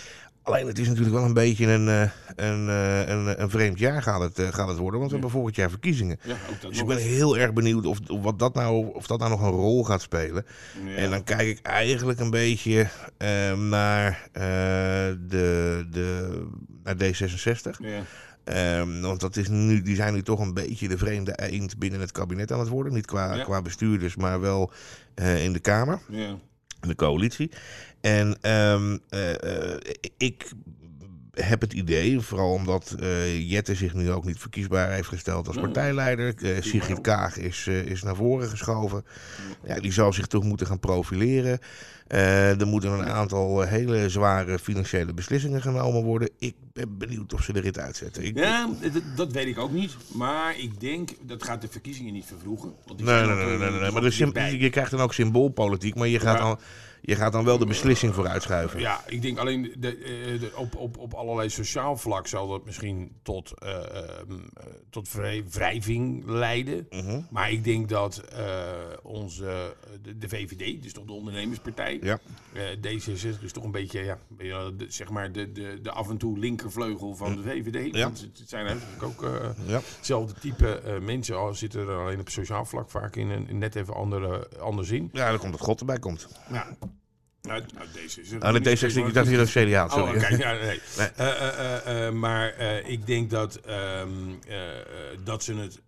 Alleen 0.49 0.67
het 0.67 0.79
is 0.79 0.89
natuurlijk 0.89 1.15
wel 1.15 1.25
een 1.25 1.33
beetje 1.33 1.67
een, 1.67 1.89
eh, 1.89 2.01
een, 2.37 2.69
eh, 2.69 3.09
een, 3.09 3.43
een 3.43 3.51
vreemd 3.51 3.79
jaar 3.79 4.03
gaat 4.03 4.21
het, 4.21 4.39
eh, 4.39 4.49
gaat 4.49 4.69
het 4.69 4.77
worden. 4.79 4.99
Want 4.99 5.11
we 5.11 5.17
hebben 5.17 5.31
volgend 5.31 5.57
jaar 5.57 5.71
verkiezingen. 5.71 6.19
Ja, 6.23 6.37
Dus 6.69 6.79
ik 6.79 6.87
ben 6.87 6.97
heel 6.97 7.39
erg 7.39 7.53
benieuwd 7.53 7.87
of, 7.87 7.99
of, 8.09 8.23
wat 8.23 8.39
dat 8.39 8.55
nou, 8.55 8.95
of 8.95 9.07
dat 9.07 9.19
nou 9.19 9.31
nog 9.31 9.43
een 9.43 9.51
rol 9.51 9.85
gaat 9.85 10.03
spelen. 10.03 10.47
Ja. 10.87 10.95
En 10.95 11.11
dan 11.11 11.25
kijk 11.25 11.49
ik 11.49 11.59
eigenlijk 11.63 12.21
een 12.21 12.31
beetje 12.31 12.89
eh, 13.17 13.53
naar, 13.55 14.29
de, 14.33 15.87
de, 15.91 16.43
naar 16.85 16.95
D66. 16.97 17.79
Ja. 17.79 18.03
Ehm, 18.45 19.01
want 19.01 19.21
dat 19.21 19.37
is 19.37 19.49
nu, 19.49 19.83
die 19.83 19.97
zijn 19.97 20.15
nu 20.15 20.23
toch 20.23 20.41
een 20.41 20.55
beetje 20.55 20.89
de 20.89 20.99
vreemde 20.99 21.33
eend 21.37 21.79
binnen 21.79 22.01
het 22.01 22.13
kabinet 22.13 22.53
aan 22.53 22.59
het 22.61 22.69
worden. 22.69 22.93
Niet 22.93 23.07
qua, 23.07 23.43
qua 23.43 23.63
bestuurders, 23.63 24.17
maar 24.17 24.41
wel 24.41 24.73
in 25.15 25.53
de 25.53 25.61
Kamer, 25.61 26.01
Ja. 26.09 26.29
in 26.83 26.89
de 26.89 26.95
coalitie. 26.95 27.51
En 28.01 28.39
ehm, 28.41 28.99
eh, 29.09 29.73
eh, 29.75 29.79
ik 30.17 30.53
heb 31.31 31.61
het 31.61 31.73
idee, 31.73 32.21
vooral 32.21 32.53
omdat 32.53 32.97
eh, 33.01 33.51
Jette 33.51 33.75
zich 33.75 33.95
nu 33.95 34.11
ook 34.11 34.25
niet 34.25 34.39
verkiesbaar 34.39 34.91
heeft 34.93 35.09
gesteld 35.09 35.47
als 35.47 35.57
Nee. 35.57 35.65
partijleider. 35.65 36.35
Eh, 36.43 36.63
Sigrid 36.63 37.01
Kaag 37.01 37.37
is, 37.37 37.67
is 37.67 38.03
naar 38.03 38.17
voren 38.17 38.49
geschoven. 38.49 39.05
Ja, 39.65 39.81
die 39.81 39.93
zal 39.93 40.13
zich 40.13 40.27
toch 40.27 40.45
moeten 40.45 40.67
gaan 40.67 40.81
profileren. 40.81 41.59
Er 42.09 42.67
moeten 42.67 42.91
een 42.91 43.09
aantal 43.09 43.61
hele 43.61 44.09
zware 44.09 44.59
financiële 44.59 45.15
beslissingen 45.15 45.63
genomen 45.63 46.03
worden. 46.03 46.31
Ik 46.39 46.55
ben 46.73 46.99
benieuwd 46.99 47.33
of 47.33 47.43
ze 47.43 47.53
de 47.53 47.61
rit 47.61 47.79
uitzetten. 47.79 48.25
Ik, 48.25 48.39
Ja, 48.39 48.71
dat, 49.17 49.33
weet 49.33 49.47
ik 49.47 49.59
ook 49.59 49.73
niet. 49.73 49.97
Maar 50.15 50.59
ik 50.59 50.81
denk, 50.81 51.11
dat 51.23 51.43
gaat 51.43 51.61
de 51.61 51.69
verkiezingen 51.69 52.13
niet 52.13 52.27
vervroegen. 52.27 52.73
Want 52.87 52.99
die 52.99 53.07
Nee, 53.07 53.27
nee, 53.27 53.35
nee, 53.35 53.71
nee, 53.71 53.81
nee, 53.81 54.31
Maar 54.33 54.53
je 54.53 54.71
krijgt 54.71 54.91
dan 54.91 55.01
ook 55.01 55.15
symboolpolitiek, 55.15 55.95
maar 55.95 56.09
je 56.09 56.21
gaat, 56.21 56.39
dan, 56.39 56.59
je 57.01 57.15
gaat 57.15 57.33
dan 57.33 57.45
wel 57.45 57.59
de 57.59 57.67
beslissing 57.67 58.15
vooruitschuiven. 58.15 58.81
Ja, 58.81 59.01
ik 59.07 59.23
denk 59.23 59.39
alleen 59.39 59.75
de, 59.79 59.97
eh, 59.97 60.41
de- 60.41 60.53
op, 60.57 60.77
op, 60.77 60.99
op 60.99 61.15
allerlei 61.15 61.49
sociaal 61.51 61.97
vlak 61.97 62.27
zal 62.27 62.49
dat 62.49 62.65
misschien 62.65 63.13
tot, 63.23 63.53
eh, 63.59 63.79
tot 64.91 65.09
vrij- 65.09 65.45
wrijving 65.51 66.25
leiden. 66.27 66.87
Mhm. 66.91 67.21
Maar 67.31 67.51
ik 67.51 67.65
denk 67.65 67.89
dat 67.89 68.23
onze, 69.03 69.75
de, 70.03 70.19
de 70.19 70.29
VVD, 70.29 70.83
dus 70.83 70.93
toch 70.93 71.05
de 71.05 71.13
ondernemerspartij, 71.13 71.99
Ja. 72.03 72.19
eh, 72.53 72.63
D66 72.81 73.43
is 73.43 73.53
toch 73.53 73.65
een 73.65 73.71
beetje, 73.71 74.03
ja, 74.05 74.19
de, 74.71 74.85
zeg 74.89 75.11
maar 75.11 75.33
de, 75.33 75.53
de, 75.53 75.79
de 75.83 75.91
af 75.91 76.09
en 76.09 76.17
toe 76.19 76.39
linkervleugel 76.39 77.15
van 77.17 77.37
de 77.37 77.43
VVD. 77.43 77.95
Ja. 77.95 78.03
Want 78.05 78.21
het 78.39 78.49
zijn 78.49 78.67
eigenlijk 78.67 79.03
ook 79.03 79.25
hetzelfde 79.97 80.41
type 80.41 80.99
mensen, 81.03 81.37
al 81.37 81.55
zitten 81.55 81.81
er 81.89 81.97
alleen 81.99 82.21
op 82.21 82.29
sociaal 82.29 82.65
vlak 82.65 82.91
vaak 82.91 83.17
in 83.17 83.31
een 83.31 83.59
net 83.59 83.75
even 83.77 83.95
andere, 83.95 84.49
ander 84.61 84.87
zin. 84.87 85.11
ja, 85.13 85.31
dan 85.31 85.39
komt 85.39 85.53
dat 85.53 85.61
God 85.61 85.81
erbij 85.81 85.99
komt. 85.99 86.29
Ja. 86.53 86.77
Nou, 87.49 87.63
nou, 87.75 87.89
deze 87.91 88.21
is 88.87 88.97
Oh, 88.97 89.07
ik 89.07 89.15
dacht 89.15 89.29
hier 89.29 89.37
dat 89.37 89.51
CDA 89.51 89.85
Oh, 89.85 89.93
sorry. 89.93 90.39
Ja, 90.39 90.53
nee. 90.53 90.81
Nee. 90.99 91.09
Eh, 91.17 92.07
eh, 92.07 92.13
maar 92.13 92.59
ik 92.87 93.07
denk 93.07 93.31
dat, 93.31 93.57
eh, 93.57 94.03
dat 95.25 95.45
ze 95.45 95.55
het 95.55 95.81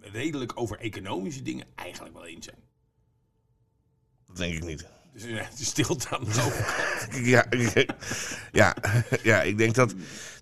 redelijk 0.00 0.52
over 0.54 0.78
economische 0.78 1.42
dingen 1.42 1.66
eigenlijk 1.74 2.14
wel 2.14 2.26
eens 2.26 2.44
zijn. 2.44 2.58
Dat 4.26 4.36
denk 4.36 4.54
ik 4.54 4.64
niet. 4.64 4.86
Dus 5.12 5.24
ja, 5.24 5.48
stilte 5.58 6.08
aan 6.08 6.24
de 6.24 6.30
overkant. 6.30 7.26
Ja, 7.34 7.46
ja, 8.52 8.76
ja, 9.22 9.42
ik 9.42 9.58
denk 9.58 9.74
dat... 9.74 9.94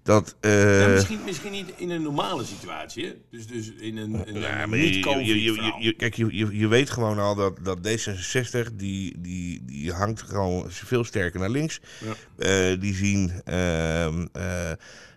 dat 0.02 0.37
eh, 0.41 0.81
Ja, 0.81 0.88
misschien, 0.88 1.20
misschien 1.25 1.52
niet 1.52 1.73
in 1.76 1.91
een 1.91 2.02
normale 2.02 2.44
situatie. 2.44 3.05
Hè? 3.05 3.12
Dus, 3.31 3.47
dus 3.47 3.73
in 3.73 3.97
een, 3.97 4.26
in 4.26 4.41
Ja, 4.41 4.67
maar 4.67 4.79
je, 4.79 5.25
je, 5.25 5.73
je, 5.79 5.93
kijk, 5.93 6.14
je, 6.14 6.58
je, 6.58 6.69
weet 6.69 6.91
gewoon 6.91 7.19
al 7.19 7.35
dat, 7.35 7.58
dat 7.62 7.79
D66, 7.79 8.75
die, 8.75 9.14
die, 9.19 9.64
die 9.64 9.93
hangt 9.93 10.23
gewoon 10.23 10.64
veel 10.69 11.05
sterker 11.05 11.41
naar 11.41 11.50
links. 11.50 11.81
Ja. 11.99 12.70
Eh, 12.70 12.81
die 12.81 12.94
zien 12.94 13.32
eh, 13.44 14.08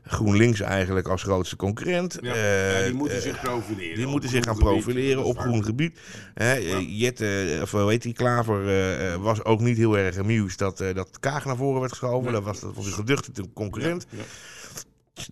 GroenLinks 0.06 0.59
eigenlijk 0.59 1.07
als 1.07 1.24
grootste 1.24 1.56
concurrent. 1.56 2.18
Ja, 2.21 2.36
ja, 2.36 2.83
die 2.83 2.94
moeten 2.94 3.21
zich 3.21 3.41
profileren. 3.41 3.95
Die 3.95 4.07
moeten 4.07 4.29
zich 4.29 4.44
gaan 4.44 4.56
gebied. 4.56 4.69
profileren 4.69 5.24
op 5.24 5.38
groen 5.38 5.63
gebied. 5.63 6.00
Hè, 6.33 6.53
Jette, 6.88 7.59
of 7.62 7.71
heet 7.71 8.01
die, 8.01 8.13
Klaver, 8.13 9.19
was 9.21 9.44
ook 9.44 9.59
niet 9.59 9.77
heel 9.77 9.97
erg 9.97 10.18
amused 10.18 10.59
dat, 10.59 10.77
dat 10.77 11.19
Kaag 11.19 11.45
naar 11.45 11.56
voren 11.56 11.79
werd 11.79 11.91
geschoven. 11.91 12.24
Nee. 12.24 12.33
Dat 12.33 12.44
was, 12.44 12.59
dat 12.59 12.75
was 12.75 12.86
een 12.86 12.94
geduchte 12.94 13.31
concurrent. 13.53 14.06
Ja. 14.09 14.24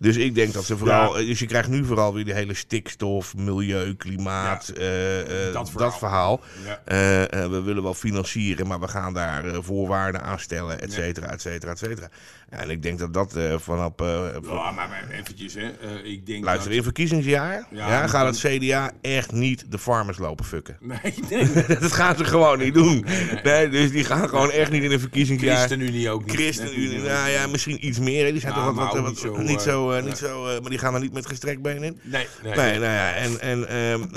Dus 0.00 0.16
ik 0.16 0.34
denk 0.34 0.52
dat 0.52 0.64
ze 0.64 0.76
vooral. 0.76 1.12
Dus 1.12 1.38
je 1.38 1.46
krijgt 1.46 1.68
nu 1.68 1.84
vooral 1.84 2.14
weer 2.14 2.24
die 2.24 2.34
hele 2.34 2.54
stikstof, 2.54 3.36
milieu, 3.36 3.94
klimaat. 3.94 4.70
Ja, 4.74 4.80
eh, 4.80 5.20
eh, 5.46 5.52
dat 5.52 5.72
dat, 5.76 5.98
verhaal. 5.98 6.40
Ja. 6.64 6.80
Eh, 6.84 7.48
we 7.50 7.60
willen 7.64 7.82
wel 7.82 7.94
financieren, 7.94 8.66
maar 8.66 8.80
we 8.80 8.88
gaan 8.88 9.14
daar 9.14 9.44
voorwaarden 9.62 10.22
aan 10.22 10.38
stellen, 10.38 10.80
et 10.80 10.92
cetera, 10.92 11.26
et 11.26 11.40
cetera, 11.40 11.70
et 11.72 11.78
cetera. 11.78 12.08
En 12.48 12.70
ik 12.70 12.82
denk 12.82 12.98
dat 12.98 13.14
dat 13.14 13.32
vanaf. 13.56 13.92
van- 13.96 14.30
Ja, 14.42 14.70
maar, 14.70 14.88
maar 14.88 15.06
eventjes, 15.10 15.54
hè. 15.54 15.70
Ik 16.02 16.26
denk 16.26 16.44
Luister, 16.44 16.68
dat... 16.68 16.76
in 16.78 16.82
verkiezingsjaar 16.82 17.66
Ja, 17.70 18.06
gaat 18.06 18.26
het 18.26 18.58
CDA 18.58 18.90
echt 19.00 19.32
niet 19.32 19.64
de 19.68 19.78
farmers 19.78 20.18
lopen 20.18 20.44
fucken. 20.44 20.76
Nee, 20.80 21.14
nee. 21.30 21.52
dat 21.80 21.92
gaan 21.92 22.16
ze 22.16 22.24
gewoon 22.24 22.58
niet 22.58 22.74
doen. 22.74 23.06
Nee, 23.42 23.68
dus 23.68 23.90
die 23.90 24.04
gaan 24.04 24.28
gewoon 24.28 24.50
echt 24.50 24.70
niet 24.70 24.82
in 24.82 24.92
een 24.92 25.00
verkiezingsjaar. 25.00 25.56
ChristenUnie 25.56 26.10
ook 26.10 26.24
niet. 26.24 26.34
ChristenUnie, 26.34 26.98
nou 26.98 27.30
ja, 27.30 27.46
misschien 27.46 27.86
iets 27.86 27.98
meer. 27.98 28.32
Die 28.32 28.40
zijn 28.40 28.54
toch 28.54 28.64
wat, 28.64 28.74
wat, 28.74 28.92
wat- 29.00 29.08
niet 29.08 29.18
zo, 29.18 29.36
niet 29.36 29.62
zo, 29.82 29.90
eh, 29.90 30.04
niet 30.04 30.16
zo 30.16 30.46
eh, 30.46 30.60
maar 30.60 30.70
die 30.70 30.78
gaan 30.78 30.94
er 30.94 31.00
niet 31.00 31.12
met 31.12 31.26
gestrekt 31.26 31.62
been 31.62 31.82
in. 31.82 32.00
Nee, 32.02 32.26
nee. 32.42 32.54
Nee, 32.54 32.78
nou 32.78 32.92
ja, 32.92 33.14
en, 33.14 33.40
en 33.40 33.68
ehm, 33.68 34.02
eh, 34.02 34.10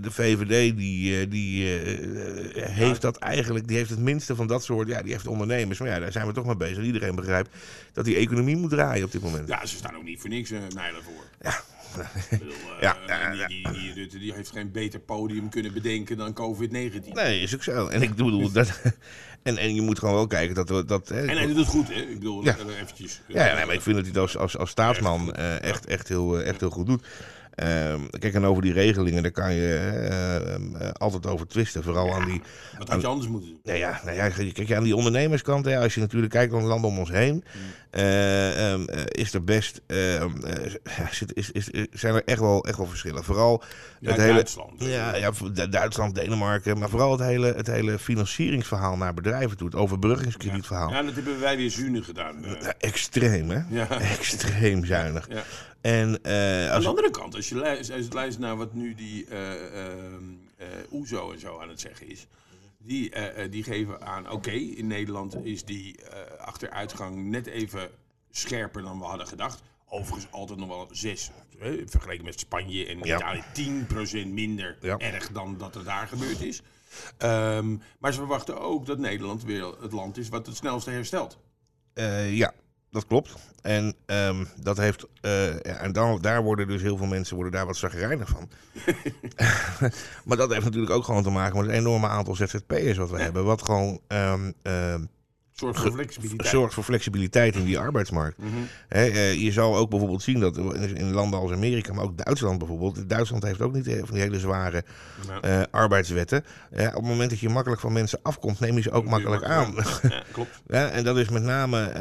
de 0.00 0.10
VVD 0.10 0.76
die, 0.76 1.28
die 1.28 1.66
heeft 2.60 3.00
dat 3.00 3.16
eigenlijk, 3.16 3.68
die 3.68 3.76
heeft 3.76 3.90
het 3.90 3.98
minste 3.98 4.36
van 4.36 4.46
dat 4.46 4.64
soort, 4.64 4.88
ja, 4.88 5.02
die 5.02 5.12
heeft 5.12 5.26
ondernemers. 5.26 5.78
Maar 5.78 5.88
ja, 5.88 5.98
daar 5.98 6.12
zijn 6.12 6.26
we 6.26 6.32
toch 6.32 6.46
mee 6.46 6.56
bezig. 6.56 6.84
Iedereen 6.84 7.14
begrijpt 7.14 7.50
dat 7.92 8.04
die 8.04 8.16
economie 8.16 8.56
moet 8.56 8.70
draaien 8.70 9.04
op 9.04 9.12
dit 9.12 9.22
moment. 9.22 9.48
Ja, 9.48 9.66
ze 9.66 9.76
staan 9.76 9.96
ook 9.96 10.04
niet 10.04 10.20
voor 10.20 10.30
niks 10.30 10.50
uh, 10.50 10.58
Nijlen 10.74 11.02
voor. 11.02 11.24
Ja. 11.40 11.60
Bedoel, 12.30 12.52
Ja, 12.80 12.96
die, 13.46 13.94
die, 13.94 14.18
die 14.18 14.32
heeft 14.32 14.50
geen 14.50 14.72
beter 14.72 15.00
podium 15.00 15.48
kunnen 15.48 15.72
bedenken 15.72 16.16
dan 16.16 16.32
COVID-19. 16.32 17.12
Nee, 17.12 17.40
is 17.40 17.54
ook 17.54 17.62
zo. 17.62 17.86
En 17.86 18.02
ik 18.02 18.10
bedoel, 18.10 18.52
dat, 18.52 18.80
en, 19.48 19.56
en 19.58 19.74
je 19.74 19.80
moet 19.82 19.98
gewoon 19.98 20.14
wel 20.14 20.26
kijken 20.26 20.54
dat... 20.54 20.68
we- 20.68 20.84
dat 20.84 21.08
hè, 21.08 21.20
En 21.26 21.36
hij 21.36 21.46
doet 21.46 21.56
het 21.56 21.66
goed, 21.66 21.88
hè? 21.88 22.00
Ik 22.00 22.18
bedoel, 22.18 22.44
Ja. 22.44 22.56
eh, 22.58 22.80
eventjes. 22.82 23.20
Ja, 23.26 23.46
ja, 23.46 23.54
nee, 23.54 23.64
maar 23.66 23.74
ik 23.74 23.80
vind 23.80 23.96
dat 23.96 24.04
hij 24.04 24.14
het 24.14 24.22
als, 24.22 24.36
als, 24.36 24.58
als 24.58 24.70
staatsman 24.70 25.32
eh, 25.34 25.62
echt, 25.62 25.86
echt, 25.86 26.08
heel, 26.08 26.38
eh, 26.40 26.48
echt 26.48 26.60
heel 26.60 26.70
goed 26.70 26.86
doet. 26.86 27.06
Ehm, 27.54 28.00
kijk, 28.18 28.34
en 28.34 28.44
over 28.44 28.62
die 28.62 28.72
regelingen, 28.72 29.22
daar 29.22 29.30
kan 29.30 29.54
je 29.54 29.74
eh, 29.74 30.54
eh, 30.54 30.60
altijd 30.92 31.26
over 31.26 31.46
twisten. 31.46 31.82
Vooral 31.82 32.14
aan 32.14 32.24
die... 32.24 32.42
Wat 32.78 32.88
had 32.88 33.00
je 33.00 33.06
anders 33.06 33.28
moeten 33.28 33.48
doen? 33.48 33.60
Nou 33.62 33.78
ja, 33.78 34.00
nou 34.04 34.16
ja, 34.16 34.28
kijk, 34.28 34.72
aan 34.72 34.82
die 34.82 34.96
ondernemerskant, 34.96 35.64
hè, 35.64 35.78
als 35.78 35.94
je 35.94 36.00
natuurlijk 36.00 36.32
kijkt 36.32 36.52
naar 36.52 36.60
de 36.60 36.66
landen 36.66 36.90
om 36.90 36.98
ons 36.98 37.10
heen, 37.10 37.44
eh, 37.98 38.72
ehm, 38.72 38.84
eh, 38.88 39.02
is 39.08 39.34
er 39.34 39.44
best, 39.44 39.80
ehm, 39.86 40.44
eh, 40.44 41.06
zit- 41.10 41.34
is, 41.36 41.50
is, 41.50 41.68
zijn 41.92 42.14
er 42.14 42.24
echt 42.24 42.40
wel, 42.40 42.64
echt 42.64 42.76
wel 42.76 42.86
verschillen. 42.86 43.24
Vooral 43.24 43.62
Ja, 44.00 44.10
het 44.10 44.20
hele, 44.20 44.32
Duitsland. 44.32 44.72
ja, 44.84 45.14
ja, 45.16 45.30
Du- 45.52 45.68
Duitsland, 45.68 46.14
Denemarken, 46.14 46.78
maar 46.78 46.88
vooral 46.88 47.10
het 47.12 47.20
hele, 47.20 47.52
het 47.56 47.66
hele 47.66 47.98
financieringsverhaal 47.98 48.96
naar 48.96 49.14
bedrijven 49.14 49.56
toe, 49.56 49.66
het 49.66 49.76
overbruggingskredietverhaal. 49.76 50.90
Ja, 50.90 51.02
dat 51.02 51.14
hebben 51.14 51.40
wij 51.40 51.56
weer 51.56 51.70
zuinig 51.70 52.04
gedaan. 52.04 52.36
Ja, 52.42 52.74
Extreem, 52.78 53.50
hè? 53.50 53.60
Ja. 53.70 53.88
Extreem 54.18 54.84
zuinig. 54.84 55.28
Ja. 55.30 55.42
En 55.80 56.08
Aan 56.72 56.80
de 56.80 56.88
andere 56.88 57.10
kant, 57.10 57.34
als 57.34 57.48
je 57.48 57.54
luistert, 57.54 57.96
als 57.98 58.06
je 58.06 58.12
luistert 58.14 58.42
naar 58.44 58.56
wat 58.56 58.74
nu 58.74 58.94
die 58.94 59.26
eh 59.30 59.50
ehm, 59.52 60.22
eh, 60.56 60.66
OESO 60.92 61.32
en 61.32 61.40
zo 61.40 61.58
aan 61.60 61.68
het 61.68 61.80
zeggen 61.80 62.10
is, 62.10 62.26
die, 62.78 63.10
eh, 63.10 63.44
eh, 63.44 63.50
die 63.50 63.62
geven 63.62 64.02
aan, 64.06 64.30
oké, 64.30 64.50
in 64.50 64.86
Nederland 64.86 65.44
is 65.44 65.64
die 65.64 66.02
eh, 66.02 66.40
achteruitgang 66.40 67.24
net 67.24 67.46
even 67.46 67.90
scherper 68.30 68.82
dan 68.82 68.98
we 68.98 69.04
hadden 69.04 69.26
gedacht. 69.26 69.62
Overigens 69.88 70.32
altijd 70.32 70.58
nog 70.58 70.68
wel 70.68 70.88
6, 70.90 71.30
eh, 71.60 71.72
vergeleken 71.86 72.24
met 72.24 72.40
Spanje 72.40 72.86
en 72.86 72.98
Ja. 72.98 73.16
Italië, 73.16 73.42
10% 73.52 74.32
minder 74.32 74.76
Ja. 74.80 74.98
erg 74.98 75.32
dan 75.32 75.56
dat 75.58 75.74
er 75.74 75.84
daar 75.84 76.08
gebeurd 76.08 76.40
is. 76.40 76.62
Ehm, 77.18 77.76
maar 77.98 78.12
ze 78.12 78.18
verwachten 78.18 78.60
ook 78.60 78.86
dat 78.86 78.98
Nederland 78.98 79.42
weer 79.44 79.64
het 79.80 79.92
land 79.92 80.16
is 80.16 80.28
wat 80.28 80.46
het 80.46 80.56
snelste 80.56 80.90
herstelt. 80.90 81.38
Eh, 81.94 82.36
ja, 82.36 82.54
dat 82.90 83.06
klopt. 83.06 83.34
En 83.62 83.94
ehm, 84.06 84.44
dat 84.60 84.76
heeft. 84.76 85.06
eh, 85.20 85.82
en 85.82 85.92
dan, 85.92 86.18
daar 86.20 86.42
worden 86.42 86.68
dus 86.68 86.82
heel 86.82 86.96
veel 86.96 87.06
mensen 87.06 87.34
worden 87.34 87.52
daar 87.52 87.66
wat 87.66 87.76
zagrijnig 87.76 88.28
van. 88.28 88.48
maar 90.24 90.36
dat 90.36 90.52
heeft 90.52 90.64
natuurlijk 90.64 90.92
ook 90.92 91.04
gewoon 91.04 91.22
te 91.22 91.30
maken 91.30 91.56
met 91.56 91.66
het 91.66 91.74
enorme 91.74 92.08
aantal 92.08 92.34
ZZP'ers 92.34 92.96
wat 92.96 93.10
we 93.10 93.20
hebben. 93.20 93.44
Wat 93.44 93.62
gewoon 93.62 94.00
ehm, 94.06 94.52
ehm, 94.62 95.04
Zorg 95.58 95.78
voor 95.78 95.92
flexibiliteit. 95.92 96.48
zorgt 96.48 96.74
voor 96.74 96.84
flexibiliteit 96.84 97.56
in 97.56 97.64
die 97.64 97.78
arbeidsmarkt. 97.78 98.38
Mhm. 98.38 98.48
Eh, 98.88 99.34
je 99.34 99.52
zal 99.52 99.76
ook 99.76 99.90
bijvoorbeeld 99.90 100.22
zien 100.22 100.40
dat 100.40 100.56
in 100.94 101.12
landen 101.12 101.40
als 101.40 101.52
Amerika, 101.52 101.92
maar 101.92 102.04
ook 102.04 102.24
Duitsland 102.24 102.58
bijvoorbeeld. 102.58 103.08
Duitsland 103.08 103.42
heeft 103.42 103.60
ook 103.60 103.72
niet 103.72 103.86
eh, 103.86 103.98
van 103.98 104.14
die 104.14 104.22
hele 104.22 104.38
zware 104.38 104.84
eh, 105.40 105.62
arbeidswetten. 105.70 106.44
Op 106.70 106.78
het 106.78 107.02
moment 107.02 107.30
dat 107.30 107.38
je 107.38 107.48
makkelijk 107.48 107.80
van 107.80 107.92
mensen 107.92 108.18
afkomt, 108.22 108.60
neem 108.60 108.76
je 108.76 108.82
ze 108.82 108.90
ook 108.90 109.04
makkelijk 109.04 109.44
aan. 109.44 109.74
Ja, 110.02 110.22
klopt. 110.32 110.60
Ja, 110.66 110.88
en 110.88 111.04
dat 111.04 111.16
is 111.16 111.28
met 111.28 111.42
name 111.42 111.92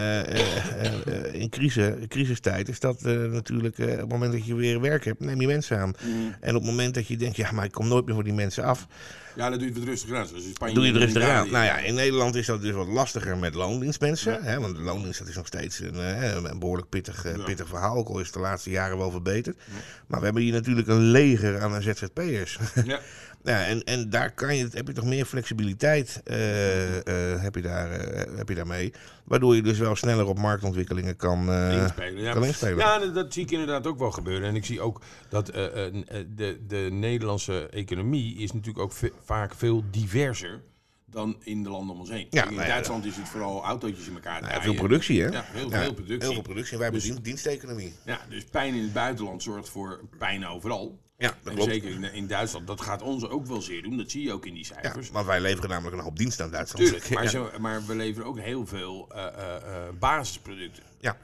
in 1.31 1.49
crisis, 1.49 1.93
crisistijd 2.07 2.69
is 2.69 2.79
dat 2.79 3.01
natuurlijk 3.01 3.77
op 3.77 3.87
het 3.87 4.09
moment 4.09 4.31
dat 4.31 4.45
je 4.45 4.55
weer 4.55 4.81
werk 4.81 5.05
hebt, 5.05 5.19
neem 5.19 5.41
je 5.41 5.47
mensen 5.47 5.79
aan. 5.79 5.93
En 6.39 6.55
op 6.55 6.61
het 6.61 6.69
moment 6.71 6.93
dat 6.93 7.07
je 7.07 7.17
denkt, 7.17 7.35
ja, 7.35 7.51
maar 7.51 7.65
ik 7.65 7.71
kom 7.71 7.87
nooit 7.87 8.05
meer 8.05 8.15
voor 8.15 8.23
die 8.23 8.33
mensen 8.33 8.63
af, 8.63 8.87
Ja, 9.37 9.49
dat 9.49 9.59
doe 9.59 9.67
je 9.67 9.73
het 9.73 9.77
wat 9.83 9.87
rustiger 9.87 10.17
aan. 10.17 10.27
Zoals 10.27 10.43
in 10.43 10.51
Spanje 10.53 10.73
doe 10.73 10.85
je 10.85 10.91
het 10.91 11.01
rustig 11.01 11.23
aan. 11.23 11.51
Nou 11.51 11.65
ja, 11.65 11.77
in 11.77 11.93
Nederland 11.95 12.35
is 12.35 12.45
dat 12.45 12.61
dus 12.61 12.71
wat 12.71 12.87
lastiger 12.87 13.37
met 13.37 13.55
loondienstmensen. 13.55 14.43
Hè, 14.43 14.59
want 14.59 14.75
de 14.75 14.81
loondienst 14.81 15.19
dat 15.19 15.27
is 15.27 15.35
nog 15.35 15.47
steeds 15.47 15.79
een, 15.79 15.95
eh, 15.95 16.33
een 16.43 16.59
behoorlijk 16.59 16.89
pittig, 16.89 17.25
eh, 17.25 17.35
Ja. 17.35 17.43
pittig 17.43 17.67
verhaal. 17.67 17.95
Ook 17.95 18.07
al 18.07 18.19
is 18.19 18.25
het 18.25 18.33
de 18.33 18.39
laatste 18.39 18.69
jaren 18.69 18.97
wel 18.97 19.11
verbeterd. 19.11 19.57
Maar 20.07 20.19
we 20.19 20.25
hebben 20.25 20.43
hier 20.43 20.53
natuurlijk 20.53 20.87
een 20.87 21.01
leger 21.11 21.59
aan 21.61 21.81
ZZP'ers. 21.81 22.57
Ja. 23.47 23.59
Ja, 23.59 23.65
en, 23.65 23.83
en 23.83 24.09
daar 24.09 24.31
kan 24.33 24.55
je, 24.55 24.67
heb 24.71 24.87
je 24.87 24.93
toch 24.93 25.05
meer 25.05 25.25
flexibiliteit 25.25 26.21
eh, 26.23 26.97
eh, 27.33 27.41
heb 27.41 27.55
je 27.55 27.61
daar, 27.61 27.91
eh, 27.91 28.37
heb 28.37 28.49
je 28.49 28.55
daarmee. 28.55 28.93
Waardoor 29.23 29.55
je 29.55 29.61
dus 29.61 29.77
wel 29.77 29.95
sneller 29.95 30.25
op 30.25 30.37
marktontwikkelingen 30.39 31.15
kan, 31.15 31.39
inspelen. 31.71 32.21
Ja. 32.21 32.33
kan 32.33 32.45
inspelen. 32.45 32.77
Ja, 32.77 32.99
dat, 32.99 33.15
dat 33.15 33.33
zie 33.33 33.43
ik 33.43 33.51
inderdaad 33.51 33.87
ook 33.87 33.99
wel 33.99 34.11
gebeuren. 34.11 34.47
En 34.47 34.55
ik 34.55 34.65
zie 34.65 34.81
ook 34.81 35.01
dat 35.29 35.45
de, 35.45 36.59
de 36.67 36.87
Nederlandse 36.91 37.69
economie 37.69 38.37
is 38.37 38.51
natuurlijk 38.51 38.79
ook 38.79 38.91
ve- 38.91 39.13
vaak 39.23 39.55
veel 39.55 39.83
diverser 39.91 40.61
dan 41.05 41.35
in 41.43 41.63
de 41.63 41.69
landen 41.69 41.93
om 41.95 41.99
ons 41.99 42.09
heen. 42.09 42.27
Ja, 42.29 42.43
in 42.47 42.53
nou 42.53 42.61
ja, 42.67 42.73
Duitsland 42.73 43.05
is 43.05 43.15
het 43.15 43.27
vooral 43.29 43.63
autootjes 43.63 44.07
in 44.07 44.13
elkaar 44.13 44.31
Nou 44.41 44.43
ja, 44.43 44.47
draaien. 44.49 44.63
veel 44.63 44.73
productie, 44.87 45.21
hè? 45.21 45.27
Ja, 45.27 45.43
heel, 45.47 45.69
veel 45.69 45.93
productie. 45.93 46.17
Heel 46.25 46.33
veel 46.33 46.41
productie. 46.41 46.71
En 46.73 46.79
wij 46.79 46.87
hebben 46.89 47.05
Dus- 47.07 47.11
dien- 47.15 47.23
diensteconomie. 47.23 47.93
Ja, 48.05 48.19
dus 48.29 48.43
pijn 48.43 48.73
in 48.73 48.83
het 48.83 48.93
buitenland 48.93 49.43
zorgt 49.43 49.69
voor 49.69 49.99
pijn 50.17 50.47
overal. 50.47 50.99
Ja, 51.19 51.27
dat 51.27 51.37
En 51.43 51.53
klopt. 51.55 51.71
zeker 51.71 51.89
in, 51.89 52.03
in 52.13 52.27
Duitsland. 52.27 52.67
Dat 52.67 52.81
gaat 52.81 53.01
ons 53.01 53.27
ook 53.27 53.45
wel 53.45 53.61
zeer 53.61 53.81
doen. 53.83 53.97
Dat 53.97 54.11
zie 54.11 54.23
je 54.23 54.31
ook 54.33 54.45
in 54.45 54.53
die 54.53 54.65
Ja, 54.69 54.79
cijfers. 54.81 55.09
want 55.09 55.25
wij 55.25 55.41
leveren 55.41 55.69
namelijk 55.69 55.95
een 55.97 56.03
hoop 56.03 56.17
dienst 56.17 56.41
aan 56.41 56.51
Duitsland. 56.51 56.85
Tuurlijk, 56.85 57.09
maar, 57.13 57.23
Ja. 57.23 57.29
zo, 57.29 57.49
maar 57.59 57.85
we 57.85 57.95
leveren 57.95 58.27
ook 58.27 58.39
heel 58.39 58.65
veel 58.65 59.07
eh, 59.11 59.25
eh, 59.25 59.55
eh, 59.55 59.93
basisproducten. 59.99 60.83
Ja. 61.07 61.17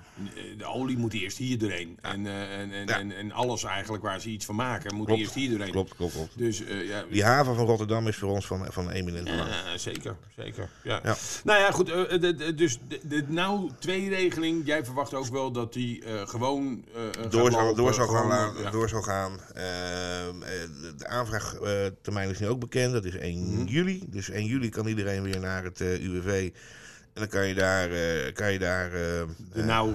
De 0.58 0.66
olie 0.66 0.98
moet 0.98 1.14
eerst 1.14 1.38
hier 1.38 1.58
doorheen. 1.58 1.98
En, 2.02 2.26
eh, 2.28 2.60
en, 2.60 2.72
en, 2.72 2.86
Ja. 2.88 3.00
en, 3.00 3.12
en 3.16 3.32
alles 3.32 3.64
eigenlijk 3.64 4.04
waar 4.04 4.20
ze 4.22 4.30
iets 4.30 4.46
van 4.46 4.56
maken, 4.56 4.96
moet 4.96 5.06
Klopt. 5.06 5.22
eerst 5.22 5.34
hier 5.34 5.50
doorheen. 5.50 5.72
Klopt, 5.72 5.96
klopt, 5.96 6.14
klopt. 6.14 6.38
Dus 6.38 6.64
eh, 6.64 6.88
ja, 6.88 7.04
Die 7.12 7.24
haven 7.24 7.56
van 7.56 7.66
Rotterdam 7.66 8.08
is 8.08 8.16
voor 8.16 8.30
ons 8.30 8.46
van, 8.46 8.66
van 8.72 8.90
eminent 8.90 9.24
belang. 9.24 9.50
ja, 9.50 9.78
zeker, 9.78 10.16
zeker. 10.38 10.70
Ja. 10.84 11.02
Nou 11.44 11.60
ja, 11.60 11.72
goed. 11.72 11.90
eh, 11.90 12.20
de, 12.20 12.36
de- 12.36 12.54
dus 12.56 12.80
de, 12.88 13.00
de 13.04 13.24
nou 13.28 13.70
twee 13.80 14.10
regeling. 14.10 14.66
Jij 14.66 14.86
verwacht 14.86 15.14
ook 15.14 15.26
wel 15.28 15.52
dat 15.52 15.74
die 15.74 16.04
gewoon 16.26 16.84
Door 17.30 17.52
zou, 17.52 17.64
lopen, 17.64 17.76
door 17.76 17.94
zou 17.94 18.10
gaan. 18.10 18.54
gewoon. 18.54 18.72
Door 18.72 18.90
zou 18.90 19.04
gaan. 19.04 19.40
Ehm, 19.54 20.44
eh, 20.44 20.50
de- 20.98 21.08
aanvraagtermijn 21.08 22.30
is 22.30 22.40
nu 22.40 22.48
ook 22.48 22.60
bekend. 22.60 22.94
Dat 22.94 23.06
is 23.06 23.16
1 23.18 23.54
Mhm. 23.54 23.66
juli. 23.66 24.04
Dus 24.08 24.30
1 24.30 24.46
juli 24.46 24.70
kan 24.70 24.88
iedereen 24.88 25.24
weer 25.24 25.40
naar 25.40 25.64
het 25.64 25.80
UWV. 25.80 26.50
En 27.14 27.22
dan 27.22 27.28
kan 27.28 27.48
je 27.48 27.54
daar. 27.54 27.92
eh, 27.92 28.34
kan 28.34 28.52
je 28.52 28.60
daar 28.60 28.86
eh, 28.94 29.24
De 29.54 29.64
nou 29.64 29.94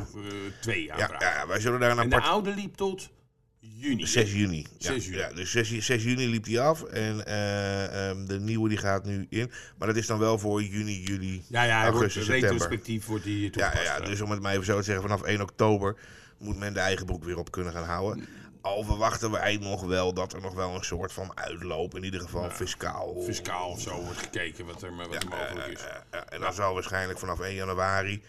twee 0.61 0.85
ja, 0.85 0.93
aanvragen. 0.93 1.27
ja, 1.27 1.47
wij 1.47 1.61
zullen 1.61 1.81
daar 1.81 1.91
een 1.91 1.99
en 1.99 2.09
de 2.09 2.21
oude 2.21 2.55
liep 2.55 2.75
tot 2.75 3.11
juni. 3.59 4.07
6 4.07 4.33
juni. 4.33 4.67
Ja, 4.79 4.93
6 4.93 5.05
juni. 5.05 5.17
Ja, 5.17 5.33
dus 5.33 5.51
6, 5.51 5.79
6 5.87 6.03
juni 6.05 6.29
liep 6.29 6.45
die 6.45 6.61
af. 6.61 6.83
En 6.83 7.27
eh, 7.27 8.09
ehm, 8.11 8.27
de 8.27 8.41
nieuwe 8.41 8.69
die 8.69 8.79
gaat 8.79 9.05
nu 9.05 9.27
in. 9.29 9.51
Maar 9.79 9.89
dat 9.89 9.97
is 9.97 10.07
dan 10.07 10.19
wel 10.19 10.39
voor 10.39 10.63
juni, 10.63 11.01
juli, 11.03 11.43
Ja, 11.49 11.63
ja, 11.63 11.81
wordt 11.81 11.93
augustus, 11.95 12.25
september. 12.25 12.51
retrospectief 12.51 13.07
wordt 13.07 13.25
die 13.25 13.43
Ja, 13.45 13.51
toegepast. 13.51 13.85
ja, 13.85 13.99
eh. 14.01 14.07
dus 14.07 14.21
om 14.21 14.31
het 14.31 14.41
maar 14.43 14.53
even 14.53 14.65
zo 14.65 14.77
te 14.79 14.83
zeggen, 14.85 15.03
vanaf 15.03 15.23
1 15.23 15.41
oktober 15.41 15.97
moet 16.39 16.59
men 16.59 16.75
de 16.75 16.81
eigen 16.81 17.07
broek 17.07 17.25
weer 17.25 17.39
op 17.39 17.51
kunnen 17.51 17.73
gaan 17.73 17.85
houden. 17.85 18.27
Al 18.69 18.85
verwachten 18.85 19.31
wij 19.31 19.57
nog 19.57 19.83
wel 19.83 20.13
dat 20.13 20.33
er 20.33 20.41
nog 20.41 20.55
wel 20.55 20.75
een 20.75 20.85
soort 20.85 21.13
van 21.13 21.33
uitloop, 21.35 21.97
in 21.97 22.05
ieder 22.05 22.21
geval 22.21 22.51
fiscaal. 22.51 23.23
fiscaal 23.23 23.71
of 23.71 23.81
zo 23.81 24.03
wordt 24.03 24.19
gekeken 24.19 24.67
wat 24.67 24.83
er, 24.83 24.97
wat 24.97 25.15
er 25.15 25.29
mogelijk 25.29 25.67
is. 25.67 25.85
Eh, 25.85 25.95
eh, 26.11 26.21
en 26.29 26.41
dan 26.41 26.53
zal 26.53 26.75
waarschijnlijk 26.75 27.19
vanaf 27.19 27.41
1 27.41 27.55
januari 27.55 28.23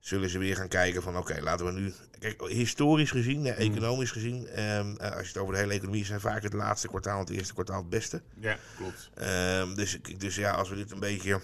zullen 0.00 0.30
ze 0.30 0.38
weer 0.38 0.56
gaan 0.56 0.68
kijken 0.68 1.02
van 1.02 1.16
oké, 1.16 1.40
laten 1.40 1.66
we 1.66 1.72
nu... 1.72 1.92
Kijk, 2.18 2.42
historisch 2.48 3.10
gezien, 3.10 3.46
eh, 3.46 3.66
economisch 3.66 4.10
gezien, 4.10 4.46
ehm, 4.46 4.96
eh, 4.96 5.10
als 5.10 5.20
je 5.20 5.26
het 5.26 5.36
over 5.36 5.54
de 5.54 5.60
hele 5.60 5.72
economie 5.72 6.04
zijn 6.04 6.20
vaak 6.20 6.42
het 6.42 6.52
laatste 6.52 6.88
kwartaal 6.88 7.14
en 7.14 7.24
het 7.24 7.30
eerste 7.30 7.52
kwartaal 7.52 7.78
het 7.78 7.88
beste. 7.88 8.22
Ja, 8.40 8.56
klopt. 8.76 9.10
Ehm, 9.14 9.74
dus, 9.74 9.98
dus 10.16 10.36
ja, 10.36 10.50
als 10.50 10.68
we 10.68 10.76
dit 10.76 10.90
een 10.90 11.00
beetje. 11.00 11.40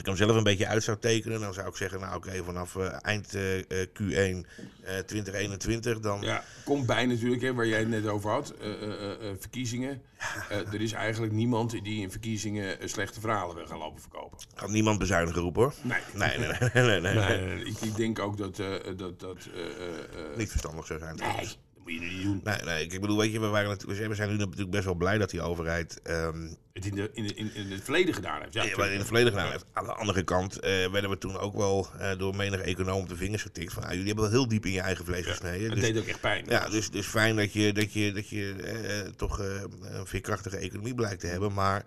Als 0.00 0.08
ik 0.08 0.16
hem 0.18 0.26
zelf 0.26 0.38
een 0.38 0.50
beetje 0.50 0.66
uit 0.66 0.82
zou 0.82 0.98
tekenen, 0.98 1.40
dan 1.40 1.54
zou 1.54 1.68
ik 1.68 1.76
zeggen, 1.76 2.00
nou 2.00 2.16
oké, 2.16 2.44
vanaf 2.44 2.76
eh, 2.76 2.96
eind 3.02 3.34
eh, 3.34 3.58
eh, 3.58 3.88
Q1 3.88 4.46
eh, 4.82 4.98
2021, 4.98 6.00
dan 6.00 6.20
Ja, 6.22 6.44
komt 6.64 6.86
bij 6.86 7.06
natuurlijk, 7.06 7.42
hè, 7.42 7.54
waar 7.54 7.66
jij 7.66 7.78
het 7.78 7.88
net 7.88 8.06
over 8.06 8.30
had. 8.30 8.54
verkiezingen. 9.40 10.02
Er 10.48 10.80
is 10.80 10.92
eigenlijk 10.92 11.32
niemand 11.32 11.70
die 11.84 12.02
in 12.02 12.10
verkiezingen 12.10 12.88
slechte 12.88 13.20
verhalen 13.20 13.56
wil 13.56 13.66
gaan 13.66 13.78
lopen 13.78 14.00
verkopen. 14.00 14.38
gaat 14.54 14.68
niemand 14.70 14.98
bezuinigen 14.98 15.42
roepen 15.42 15.62
hoor. 15.62 15.74
Nee. 15.82 16.00
Nee, 16.14 16.38
nee, 16.38 16.48
nee, 16.48 16.70
nee, 16.72 17.00
nee, 17.00 17.14
nee. 17.14 17.38
Nee, 17.40 17.64
ik, 17.64 17.80
ik 17.80 17.96
denk 17.96 18.18
ook 18.18 18.36
dat 18.36 18.56
dat. 18.96 19.20
dat 19.20 19.48
Niet 20.36 20.50
verstandig 20.50 20.86
zou 20.86 20.98
zijn. 20.98 21.16
nee. 21.16 21.48
Dat 21.84 21.92
moet 21.92 22.02
je 22.02 22.14
niet 22.14 22.22
doen. 22.22 22.40
Nee, 22.44 22.56
nee, 22.64 22.84
ik 22.86 23.00
bedoel, 23.00 23.18
weet 23.18 23.32
je, 23.32 23.40
we, 23.40 23.46
waren 23.46 23.68
natuurlijk, 23.68 24.08
we 24.08 24.14
zijn 24.14 24.30
nu 24.30 24.36
natuurlijk 24.36 24.70
best 24.70 24.84
wel 24.84 24.94
blij 24.94 25.18
dat 25.18 25.30
die 25.30 25.40
overheid 25.42 26.00
ehm, 26.02 26.48
Het 26.72 26.86
in, 26.86 26.94
de, 26.94 27.10
in, 27.12 27.26
de- 27.26 27.34
in, 27.34 27.70
het 27.70 27.82
verleden 27.82 28.14
gedaan 28.14 28.40
heeft. 28.40 28.52
Ja, 28.54 28.62
Ja, 28.62 28.84
in 28.84 28.96
het 28.98 29.06
verleden 29.06 29.32
gedaan 29.32 29.50
heeft. 29.50 29.64
Aan 29.72 29.84
de 29.84 29.92
andere 29.94 30.22
kant 30.22 30.58
eh, 30.60 30.70
werden 30.90 31.10
we 31.10 31.18
toen 31.18 31.38
ook 31.38 31.54
wel 31.56 31.88
eh, 31.98 32.18
door 32.18 32.36
menig 32.36 32.60
econoom 32.60 33.00
op 33.02 33.08
de 33.08 33.16
vingers 33.16 33.42
getikt. 33.42 33.72
Van, 33.72 33.82
ah, 33.84 33.90
jullie 33.90 34.06
hebben 34.06 34.24
wel 34.24 34.32
heel 34.32 34.48
diep 34.48 34.64
in 34.66 34.72
je 34.72 34.80
eigen 34.80 35.04
vlees 35.04 35.26
gesneden. 35.26 35.70
het 35.70 35.74
Dus, 35.80 35.80
deed 35.90 35.98
ook 35.98 36.06
echt 36.08 36.20
pijn. 36.20 36.44
ja, 36.48 36.68
dus, 36.68 36.90
dus 36.90 37.06
fijn 37.06 37.36
dat 37.36 37.52
je, 37.52 37.72
dat 37.72 37.92
je, 37.92 38.12
dat 38.12 38.28
je 38.28 38.54
eh, 38.54 39.10
toch 39.16 39.38
een 39.38 40.06
veerkrachtige 40.06 40.56
economie 40.56 40.94
blijkt 40.94 41.20
te 41.20 41.26
hebben. 41.26 41.52
Maar 41.52 41.84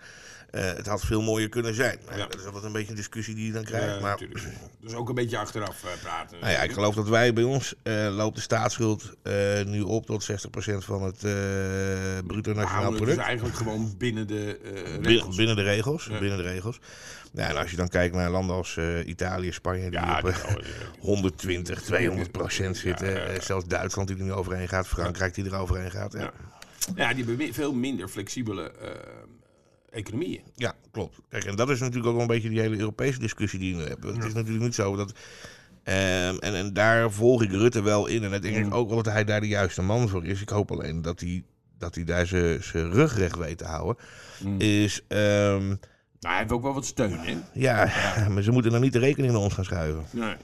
het 0.62 0.88
had 0.88 1.02
veel 1.06 1.22
mooier 1.22 1.50
kunnen 1.50 1.76
zijn. 1.76 1.98
Nou, 2.06 2.18
Ja. 2.18 2.26
Dat 2.28 2.40
is 2.40 2.46
altijd 2.46 2.64
een 2.64 2.72
beetje 2.72 2.90
een 2.90 2.96
discussie 2.96 3.36
die 3.36 3.46
je 3.46 3.52
dan 3.52 3.64
krijgt. 3.64 3.94
Ja, 3.96 4.00
maar 4.00 4.10
natuurlijk. 4.12 4.46
Dus 4.82 4.94
ook 4.94 5.10
een 5.10 5.16
beetje 5.16 5.38
achteraf 5.38 5.84
eh, 5.84 5.90
praten. 6.02 6.38
nou 6.40 6.52
ja, 6.52 6.62
ik 6.62 6.72
geloof 6.72 6.96
dat 6.96 7.08
wij 7.08 7.34
bij 7.34 7.44
ons 7.44 7.74
eh, 7.84 8.08
loopt 8.16 8.36
de 8.36 8.42
staatsschuld 8.42 9.14
eh, 9.22 9.34
nu 9.66 9.82
op 9.82 10.06
tot 10.06 10.32
60% 10.32 10.36
van 10.78 11.04
het 11.04 11.24
eh, 11.24 11.32
bruto 12.28 12.54
nationaal 12.54 12.92
product. 12.92 13.16
dus 13.18 13.26
eigenlijk 13.26 13.56
gewoon 13.56 13.94
binnen 13.98 14.28
de 14.28 14.58
eh 14.64 14.72
Binnen, 14.84 15.04
regels. 15.04 15.36
binnen 15.36 15.56
de 15.56 15.64
regels. 15.64 16.08
Binnen 16.20 16.38
de 16.38 16.44
regels. 16.44 16.80
Nou, 17.32 17.50
en 17.50 17.58
als 17.58 17.70
je 17.72 17.76
dan 17.78 17.88
kijkt 17.88 18.16
naar 18.16 18.30
landen 18.30 18.56
als 18.56 18.78
eh, 18.78 19.08
Italië, 19.08 19.52
Spanje, 19.52 19.90
die 19.90 20.00
Ja, 20.00 20.18
op 20.18 20.24
die 20.24 20.32
eh, 20.34 20.42
wel, 20.46 20.60
eh, 20.62 20.66
120, 21.00 21.82
200 21.82 22.32
procent 22.32 22.78
zitten. 22.78 23.08
Ja, 23.10 23.14
ja, 23.14 23.20
ja. 23.20 23.26
Eh, 23.28 23.42
zelfs 23.42 23.66
Duitsland 23.66 24.08
die 24.08 24.18
er 24.18 24.24
nu 24.24 24.32
overheen 24.32 24.68
gaat. 24.68 24.88
Frankrijk 24.88 25.34
die 25.34 25.46
er 25.46 25.56
overheen 25.56 25.92
gaat. 25.92 26.14
Ja, 26.96 27.14
die 27.14 27.26
hebben 27.26 27.54
veel 27.54 27.74
minder 27.74 28.08
flexibele 28.08 28.72
eh, 28.72 28.90
economieën. 29.94 30.42
ja 30.56 30.74
klopt. 30.92 31.20
Kijk, 31.30 31.44
en 31.44 31.56
dat 31.56 31.70
is 31.70 31.80
natuurlijk 31.80 32.08
ook 32.08 32.14
wel 32.14 32.22
een 32.22 32.28
beetje 32.28 32.50
die 32.50 32.60
hele 32.60 32.78
Europese 32.78 33.20
discussie 33.20 33.60
die 33.60 33.76
we 33.76 33.84
hebben. 33.84 34.16
Het 34.16 34.26
is 34.26 34.34
natuurlijk 34.34 34.64
niet 34.64 34.76
zo 34.76 34.96
dat 34.96 35.14
Ehm, 35.84 36.38
en, 36.40 36.56
en 36.56 36.74
daar 36.74 37.12
volg 37.12 37.44
ik 37.44 37.52
Rutte 37.52 37.82
wel 37.82 38.08
in. 38.08 38.24
En 38.24 38.32
dan 38.32 38.42
denk 38.42 38.66
ik 38.66 38.74
ook 38.74 38.88
wel 38.88 39.04
dat 39.04 39.14
hij 39.14 39.24
daar 39.24 39.42
de 39.42 39.48
juiste 39.48 39.82
man 39.82 40.10
voor 40.10 40.26
is. 40.26 40.42
Ik 40.42 40.50
hoop 40.50 40.72
alleen 40.72 41.02
dat 41.02 41.20
hij, 41.20 41.44
dat 41.78 41.96
hij 41.96 42.04
daar 42.04 42.26
zijn 42.26 42.92
rug 42.92 43.18
recht 43.18 43.38
weet 43.38 43.58
te 43.58 43.66
houden. 43.66 44.04
Mm. 44.44 44.60
Is, 44.60 45.04
ehm, 45.08 45.68
Nou, 45.68 45.78
hij 46.20 46.38
heeft 46.38 46.52
ook 46.52 46.62
wel 46.62 46.74
wat 46.74 46.86
steun, 46.86 47.20
hè? 47.20 47.38
ja, 47.54 47.92
maar 48.32 48.44
ze 48.44 48.52
moeten 48.52 48.72
dan 48.72 48.82
niet 48.82 48.94
de 48.94 49.00
rekening 49.00 49.34
naar 49.34 49.42
ons 49.42 49.54
gaan 49.54 49.66
schuiven. 49.66 50.04
Nee. 50.12 50.36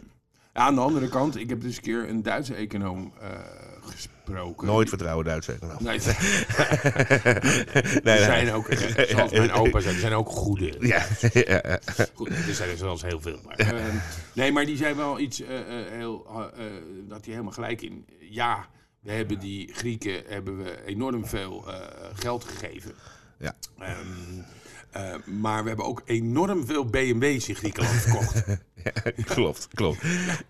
Ja, 0.53 0.61
aan 0.61 0.75
de 0.75 0.81
andere 0.81 1.09
kant, 1.09 1.37
ik 1.37 1.49
heb 1.49 1.61
dus 1.61 1.75
een 1.75 1.81
keer 1.81 2.09
een 2.09 2.23
Duitse 2.23 2.53
econoom 2.53 3.13
eh, 3.21 3.29
Nooit 4.61 4.89
vertrouwen 4.89 5.25
Duitse 5.25 5.51
econoom. 5.51 5.77
Nee, 5.79 5.99
nee, 8.03 8.15
die 8.15 8.25
zijn 8.25 8.51
ook, 8.51 8.67
zoals 9.09 9.31
mijn 9.31 9.51
opa 9.51 9.79
zei, 9.79 9.91
die 9.91 10.01
zijn 10.01 10.13
ook 10.13 10.29
goede. 10.29 10.75
Ja. 10.87 11.05
Goed, 12.13 12.29
er 12.29 12.53
zijn 12.53 12.69
er 12.69 12.77
zelfs 12.77 13.01
heel 13.01 13.21
veel. 13.21 13.39
Maar, 13.45 13.55
eh, 13.55 13.83
nee, 14.33 14.51
maar 14.51 14.65
die 14.65 14.77
zei 14.77 14.95
wel 14.95 15.19
iets 15.19 15.41
eh, 15.41 15.59
eh, 15.59 15.91
heel, 15.91 16.25
eh, 16.27 16.65
dat 17.07 17.25
hij 17.25 17.33
helemaal 17.33 17.53
gelijk 17.53 17.81
in. 17.81 18.05
Ja, 18.19 18.67
we 18.99 19.11
hebben 19.11 19.39
die 19.39 19.73
Grieken 19.73 20.23
hebben 20.27 20.63
we 20.63 20.85
enorm 20.85 21.25
veel 21.25 21.65
geld 22.13 22.43
gegeven. 22.43 22.93
Ja. 23.39 23.55
Ehm, 23.79 24.41
eh, 24.91 25.01
maar 25.25 25.61
we 25.61 25.67
hebben 25.67 25.85
ook 25.85 26.01
enorm 26.05 26.65
veel 26.65 26.85
BMW's 26.85 27.47
in 27.47 27.55
Griekenland 27.55 27.95
verkocht. 28.01 28.43
klopt, 29.25 29.67
klopt. 29.73 30.01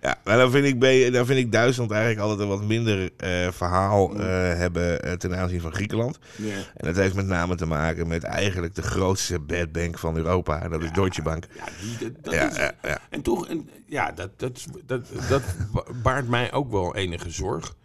Ja, 0.01 0.19
maar 0.23 0.37
dan 0.37 0.51
vind, 0.51 0.65
ik, 0.65 1.13
dan 1.13 1.25
vind 1.25 1.39
ik 1.39 1.51
Duitsland 1.51 1.91
eigenlijk 1.91 2.21
altijd 2.21 2.39
een 2.39 2.47
wat 2.47 2.63
minder 2.63 3.09
eh, 3.17 3.51
verhaal 3.51 4.15
eh, 4.15 4.25
hebben 4.57 5.19
ten 5.19 5.37
aanzien 5.37 5.61
van 5.61 5.73
Griekenland. 5.73 6.19
ja. 6.35 6.53
En 6.53 6.85
dat 6.85 6.95
heeft 6.95 7.15
met 7.15 7.25
name 7.27 7.55
te 7.55 7.65
maken 7.65 8.07
met 8.07 8.23
eigenlijk 8.23 8.75
de 8.75 8.81
grootste 8.81 9.39
bad 9.39 9.71
bank 9.71 9.97
van 9.97 10.17
Europa. 10.17 10.61
En 10.61 10.69
dat 10.69 10.83
is 10.83 10.91
Deutsche 10.91 11.21
Bank. 11.21 11.47
Ja, 11.55 11.63
die, 11.81 11.97
dat, 12.11 12.23
dat 12.23 12.33
Ja, 12.33 12.49
is, 12.49 12.55
ja, 12.55 12.73
ja. 12.81 12.99
En 13.09 13.21
toch, 13.21 13.47
en, 13.47 13.69
ja, 13.85 14.11
dat, 14.11 14.39
dat, 14.39 14.65
dat, 14.85 15.07
dat 15.29 15.41
baart 16.03 16.27
mij 16.27 16.53
ook 16.53 16.71
wel 16.71 16.95
enige 16.95 17.29
zorg. 17.29 17.75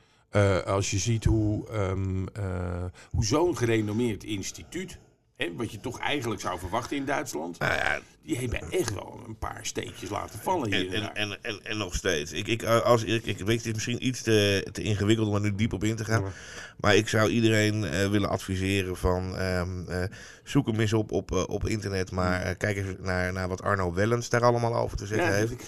Als 0.64 0.90
je 0.90 0.99
ziet 0.99 1.25
hoe, 1.25 1.68
ehm, 1.68 2.26
eh, 2.32 2.84
hoe 3.11 3.25
zo'n 3.25 3.56
gerenommeerd 3.56 4.25
instituut, 4.25 4.99
wat 5.37 5.73
je 5.73 5.81
toch 5.81 5.99
eigenlijk 5.99 6.41
zou 6.41 6.59
verwachten 6.59 6.97
in 6.97 7.05
Duitsland, 7.05 7.59
Nou 7.59 7.75
ja, 7.75 8.00
die 8.25 8.38
hebben 8.38 8.71
echt 8.71 8.95
wel 8.95 9.21
een 9.26 9.38
paar 9.38 9.59
steekjes 9.62 10.11
laten 10.11 10.38
vallen 10.38 10.73
hier 10.75 10.95
en, 10.95 11.14
en, 11.14 11.38
en, 11.43 11.59
en, 11.62 11.76
nog 11.76 11.95
steeds. 11.95 12.33
Ik, 12.33 12.47
ik, 12.47 12.64
als, 12.64 13.04
ik, 13.04 13.26
ik 13.26 13.38
weet, 13.38 13.57
het 13.57 13.66
is 13.66 13.73
misschien 13.73 14.07
iets 14.07 14.23
te, 14.23 14.66
te 14.73 14.83
ingewikkeld 14.83 15.28
om 15.28 15.35
er 15.35 15.40
nu 15.40 15.54
diep 15.54 15.73
op 15.73 15.85
in 15.85 15.97
te 15.97 16.04
gaan. 16.04 16.25
Maar 16.81 16.97
ik 16.97 17.09
zou 17.09 17.31
iedereen 17.31 17.85
eh, 17.85 18.09
willen 18.11 18.28
adviseren 18.28 18.97
van... 18.97 19.37
ehm, 19.37 19.88
eh, 19.88 20.02
zoek 20.45 20.66
hem 20.66 20.81
eens 20.81 20.93
op 20.93 21.12
op, 21.12 21.33
eh, 21.33 21.43
op 21.47 21.69
internet. 21.69 22.11
Maar 22.11 22.54
kijk 22.54 22.76
eens 22.76 22.97
naar, 23.02 23.33
naar 23.33 23.49
wat 23.49 23.62
Arno 23.62 23.93
Wellens 23.95 24.28
daar 24.28 24.43
allemaal 24.43 24.75
over 24.76 24.97
te 24.97 25.07
zeggen 25.07 25.26
Ja, 25.28 25.33
heeft. 25.35 25.52
ik, 25.52 25.62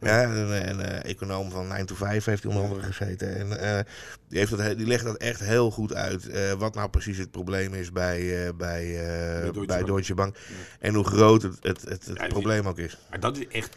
ja. 0.00 0.08
Ja, 0.08 0.24
een, 0.24 0.68
een, 0.70 0.80
eh, 0.80 1.10
econoom 1.10 1.50
van 1.50 1.68
9 1.68 1.86
to 1.86 1.94
5 1.94 2.24
heeft 2.24 2.42
hij 2.42 2.52
onder 2.52 2.68
andere 2.68 2.86
gezeten. 2.92 3.36
En 3.36 3.60
eh, 3.60 3.84
die, 4.28 4.38
heeft 4.38 4.56
dat, 4.56 4.76
die 4.78 4.86
legt 4.86 5.04
dat 5.04 5.16
echt 5.16 5.40
heel 5.40 5.70
goed 5.70 5.94
uit. 5.94 6.28
eh, 6.28 6.52
wat 6.52 6.74
nou 6.74 6.88
precies 6.90 7.18
het 7.18 7.30
probleem 7.30 7.74
is 7.74 7.92
bij, 7.92 8.46
eh, 8.46 8.52
bij, 8.56 8.84
eh, 8.84 9.52
Deutsche 9.84 10.14
bij 10.14 10.24
Bank. 10.24 10.36
En 10.80 10.94
hoe 10.94 11.04
groot 11.04 11.42
het, 11.42 11.56
het, 11.60 11.80
het, 11.82 11.99
het 12.06 12.18
Ja, 12.18 12.26
probleem 12.26 12.66
ook 12.66 12.78
is. 12.78 12.96
Maar 13.10 13.20
dat 13.20 13.36
is 13.36 13.46
echt, 13.46 13.76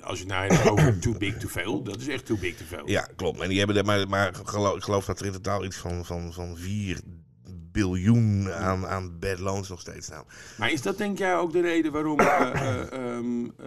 als 0.00 0.18
je 0.18 0.26
nou 0.26 0.46
hebt 0.46 0.70
over 0.70 0.98
too 1.00 1.14
big 1.18 1.36
to 1.36 1.48
fail, 1.48 1.82
dat 1.82 2.00
is 2.00 2.08
echt 2.08 2.26
too 2.26 2.36
big 2.36 2.56
to 2.56 2.64
fail. 2.64 2.88
Ja, 2.88 3.08
klopt. 3.16 3.40
En 3.40 3.48
die 3.48 3.58
hebben 3.58 3.76
er 3.76 3.84
maar, 3.84 4.08
maar 4.08 4.34
geloof, 4.44 4.76
ik 4.76 4.82
geloof 4.82 5.04
dat 5.04 5.20
er 5.20 5.26
in 5.26 5.32
totaal 5.32 5.64
iets 5.64 5.76
van, 5.76 6.04
van, 6.04 6.32
van 6.32 6.56
4 6.56 7.00
biljoen 7.72 8.52
aan, 8.52 8.86
aan 8.86 9.18
bad 9.18 9.38
loans 9.38 9.68
nog 9.68 9.80
steeds 9.80 10.06
staan. 10.06 10.24
Maar 10.56 10.72
is 10.72 10.82
dat 10.82 10.98
denk 10.98 11.18
jij 11.18 11.36
ook 11.36 11.52
de 11.52 11.60
reden 11.60 11.92
waarom 11.92 12.20
eh, 12.20 12.40
eh, 12.40 12.92
ehm, 12.92 13.44
eh, 13.44 13.66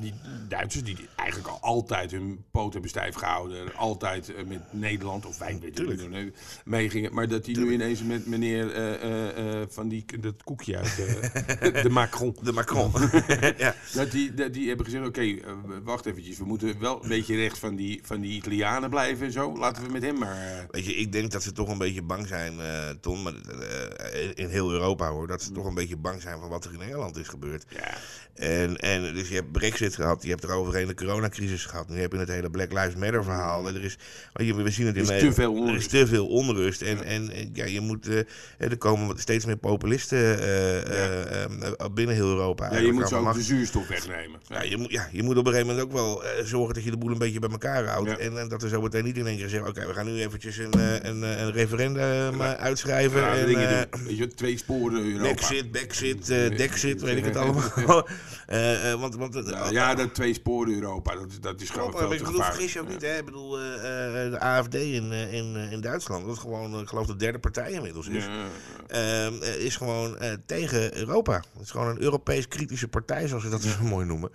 die 0.00 0.14
Duitsers, 0.48 0.84
die 0.84 0.96
eigenlijk 1.16 1.48
al 1.48 1.58
altijd 1.60 2.10
hun 2.10 2.44
poot 2.50 2.72
hebben 2.72 2.90
stijf 2.90 3.14
gehouden, 3.14 3.74
altijd 3.74 4.32
met 4.48 4.72
Nederland 4.72 5.26
of 5.26 5.38
wij 5.38 5.58
weten 5.60 6.32
meegingen, 6.64 7.14
maar 7.14 7.28
dat 7.28 7.44
die 7.44 7.58
nu 7.58 7.72
ineens 7.72 8.02
met 8.02 8.26
meneer 8.26 8.64
van 9.68 9.88
die, 9.88 10.04
dat 10.20 10.42
koekje 10.42 10.76
uit 10.76 10.96
de 11.82 11.90
Macron, 11.90 12.36
De 12.42 12.52
Macron. 12.52 12.92
ja. 13.56 13.74
dat 13.94 14.10
die, 14.10 14.34
dat 14.34 14.52
die 14.52 14.68
hebben 14.68 14.86
gezegd, 14.86 15.06
oké, 15.06 15.36
wacht 15.84 16.06
eventjes, 16.06 16.38
we 16.38 16.44
moeten 16.44 16.78
wel 16.80 17.02
een 17.02 17.08
beetje 17.08 17.36
recht 17.36 17.58
van 17.58 17.76
die, 17.76 18.00
van 18.02 18.20
die 18.20 18.32
Italianen 18.32 18.90
blijven 18.90 19.26
en 19.26 19.32
zo, 19.32 19.58
laten 19.58 19.82
we 19.82 19.92
met 19.92 20.02
hem 20.02 20.18
maar... 20.18 20.66
Weet 20.70 20.84
je, 20.84 20.94
ik 20.94 21.12
denk 21.12 21.30
dat 21.30 21.42
ze 21.42 21.52
toch 21.52 21.68
een 21.68 21.78
beetje 21.78 22.02
bang 22.02 22.26
zijn, 22.26 22.60
eh 22.60 22.88
Ton, 23.00 23.22
maar 23.22 23.35
in- 24.12 24.34
in 24.34 24.48
heel 24.48 24.72
Europa 24.72 25.08
hoor, 25.08 25.26
dat 25.26 25.42
ze 25.42 25.52
toch 25.52 25.66
een 25.66 25.74
beetje 25.74 25.96
bang 25.96 26.22
zijn 26.22 26.38
van 26.40 26.48
wat 26.48 26.64
er 26.64 26.72
in 26.72 26.80
Engeland 26.82 27.16
is 27.16 27.28
gebeurd. 27.28 27.64
ja, 27.68 27.94
En, 28.34 28.76
en 28.76 29.14
dus 29.14 29.28
je 29.28 29.34
hebt 29.34 29.52
Brexit 29.52 29.94
gehad, 29.94 30.22
je 30.22 30.28
hebt 30.30 30.42
er 30.44 30.50
overheen 30.50 30.86
de 30.86 30.94
coronacrisis 30.94 31.64
gehad, 31.64 31.88
nu 31.88 32.00
heb 32.00 32.12
je 32.12 32.18
het 32.18 32.28
hele 32.28 32.50
Black 32.50 32.72
Lives 32.72 32.94
Matter 32.94 33.24
verhaal. 33.24 33.68
En 33.68 33.74
er 33.74 33.84
is, 33.84 33.98
we 34.32 34.70
zien 34.70 34.86
het 34.86 34.96
in 34.96 35.02
is 35.02 35.08
Nederland. 35.08 35.34
te 35.34 35.40
veel 35.40 35.52
Er 35.52 35.58
is 35.62 35.68
onrust. 35.68 35.90
te 35.90 36.06
veel 36.06 36.26
onrust. 36.26 36.82
En, 36.82 37.04
en 37.04 37.30
eh, 37.30 37.46
ja, 37.52 37.64
je 37.64 37.80
moet, 37.80 38.08
eh, 38.08 38.18
er 38.58 38.76
komen 38.78 39.18
steeds 39.18 39.44
meer 39.44 39.56
populisten 39.56 40.18
eh, 40.18 40.78
eh, 40.80 41.44
eh, 41.44 41.72
binnen 41.94 42.14
heel 42.14 42.28
Europa. 42.28 42.72
ja, 42.72 42.78
je 42.78 42.92
moet 42.92 43.08
de 43.08 43.16
ook 43.16 43.34
de 43.34 43.42
zuurstof 43.42 43.88
wegnemen. 43.88 44.40
Ja, 44.48 44.62
je 44.62 44.76
moet, 44.76 44.90
ja, 44.90 45.08
je 45.12 45.22
moet 45.22 45.36
op 45.36 45.46
een 45.46 45.52
gegeven 45.52 45.74
moment 45.74 45.86
ook 45.86 45.92
wel 45.92 46.24
eh, 46.24 46.44
zorgen 46.44 46.74
dat 46.74 46.84
je 46.84 46.90
de 46.90 46.96
boel 46.96 47.10
een 47.10 47.18
beetje 47.18 47.38
bij 47.38 47.50
elkaar 47.50 47.84
houdt. 47.86 48.10
Ja. 48.10 48.18
En, 48.18 48.38
en 48.38 48.48
dat 48.48 48.62
er 48.62 48.68
zo 48.68 48.80
meteen 48.80 49.04
niet 49.04 49.16
in 49.16 49.26
één 49.26 49.36
keer 49.36 49.48
zeggen: 49.48 49.68
oké, 49.68 49.86
we 49.86 49.92
gaan 49.94 50.06
nu 50.06 50.20
eventjes 50.20 50.56
een, 50.56 50.72
eh, 50.72 50.92
een, 51.02 51.24
eh, 51.24 51.40
een 51.40 51.52
referendum 51.52 52.40
eh, 52.40 52.52
uitschrijven. 52.52 53.20
Ja, 53.34 53.36
en, 53.40 53.46
dingen 53.46 53.68
eh, 53.68 53.82
doen. 53.90 54.04
Weet 54.06 54.16
je, 54.16 54.26
twee 54.34 54.58
sporen 54.58 55.04
Europa. 55.12 55.26
Backzit, 55.72 56.30
eh 56.30 56.56
Dexit, 56.56 57.00
weet 57.02 57.16
ik 57.16 57.24
het 57.24 57.36
allemaal. 57.36 58.08
Eh, 58.46 58.92
want, 59.00 59.14
want, 59.16 59.42
Ja, 59.46 59.70
ja, 59.70 59.94
dat 59.94 60.14
twee 60.14 60.34
sporen 60.34 60.74
Europa, 60.74 61.14
dat, 61.14 61.26
is- 61.30 61.40
dat 61.40 61.60
is 61.60 61.70
gewoon 61.70 61.92
veel 61.98 62.12
ik 62.12 62.18
bedoel, 62.24 62.42
vergis 62.42 62.72
je 62.72 62.80
ook 62.80 62.88
niet, 62.88 63.02
hè? 63.02 63.18
Ik 63.18 63.24
bedoel, 63.24 63.50
de 63.50 64.36
AFD 64.40 64.74
in, 64.74 65.12
in, 65.12 65.56
in 65.70 65.80
Duitsland, 65.80 66.26
dat 66.26 66.38
gewoon, 66.38 66.74
eh, 66.74 66.80
ik 66.80 66.88
geloof 66.88 67.06
de 67.06 67.16
derde 67.16 67.38
partij 67.38 67.70
inmiddels 67.70 68.08
is, 68.08 68.24
ehm, 68.88 69.32
eh, 69.42 69.54
is 69.56 69.76
gewoon 69.76 70.16
tegen 70.46 70.96
Europa. 70.96 71.34
Het 71.52 71.62
is 71.62 71.70
gewoon 71.70 71.88
een 71.88 72.02
Europees 72.02 72.48
kritische 72.48 72.88
partij, 72.88 73.28
zoals 73.28 73.42
ze 73.42 73.48
dat 73.50 73.62
zo 73.62 73.82
mooi 73.84 74.06
noemen. 74.06 74.30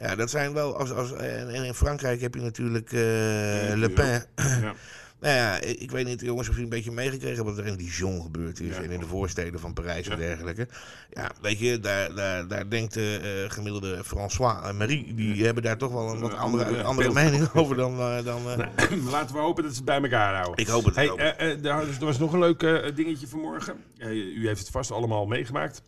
ja, 0.00 0.14
dat 0.14 0.30
zijn 0.30 0.52
wel, 0.52 0.76
als, 0.78 0.90
als, 0.92 1.12
en 1.12 1.64
in 1.64 1.74
Frankrijk 1.74 2.20
heb 2.20 2.34
je 2.34 2.40
natuurlijk 2.40 2.90
Le 2.92 3.90
Pen. 3.94 4.24
ja. 4.36 4.74
Nou 5.22 5.34
ja, 5.34 5.60
ik 5.60 5.90
weet 5.90 6.06
niet, 6.06 6.20
jongens, 6.20 6.48
of 6.48 6.54
jullie 6.54 6.70
een 6.70 6.76
beetje 6.76 6.90
meegekregen 6.90 7.44
wat 7.44 7.58
er 7.58 7.66
in 7.66 7.76
Dijon 7.76 8.22
gebeurd 8.22 8.60
is. 8.60 8.76
Ja. 8.76 8.82
En 8.82 8.90
in 8.90 9.00
de 9.00 9.06
voorsteden 9.06 9.60
van 9.60 9.72
Parijs 9.72 10.08
en 10.08 10.18
dergelijke. 10.18 10.68
Ja, 11.10 11.30
weet 11.42 11.58
je, 11.58 11.80
daar, 11.80 12.14
daar, 12.14 12.48
daar 12.48 12.68
denkt 12.70 12.94
de 12.94 13.42
eh, 13.44 13.50
gemiddelde 13.50 14.04
François 14.04 14.66
en 14.66 14.76
Marie, 14.76 15.14
die 15.14 15.44
hebben 15.44 15.62
daar 15.62 15.78
toch 15.78 15.92
wel 15.92 16.08
een 16.10 16.20
wat 16.20 16.34
andere, 16.34 16.82
andere 16.82 17.12
mening 17.12 17.48
over 17.54 17.76
dan... 17.76 17.98
eh, 17.98 18.24
dan 18.24 18.50
eh, 18.50 18.90
Laten 19.10 19.34
we 19.34 19.40
hopen 19.40 19.62
dat 19.62 19.72
ze 19.72 19.76
het 19.76 19.86
bij 19.86 20.02
elkaar 20.02 20.34
houden. 20.34 20.56
Ik 20.64 20.66
hoop 20.66 20.84
het 20.84 20.94
Hey, 20.94 21.08
eh, 21.08 21.50
eh, 21.50 21.64
er 21.64 22.04
was 22.04 22.18
nog 22.18 22.32
een 22.32 22.38
leuk 22.38 22.62
eh, 22.62 22.94
dingetje 22.94 23.26
vanmorgen. 23.26 23.76
Eh, 23.98 24.10
u 24.10 24.46
heeft 24.46 24.60
het 24.60 24.70
vast 24.70 24.90
allemaal 24.90 25.26
meegemaakt. 25.26 25.82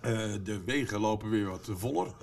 Eh, 0.00 0.12
de 0.42 0.60
wegen 0.64 1.00
lopen 1.00 1.30
weer 1.30 1.46
wat 1.48 1.68
voller. 1.72 2.06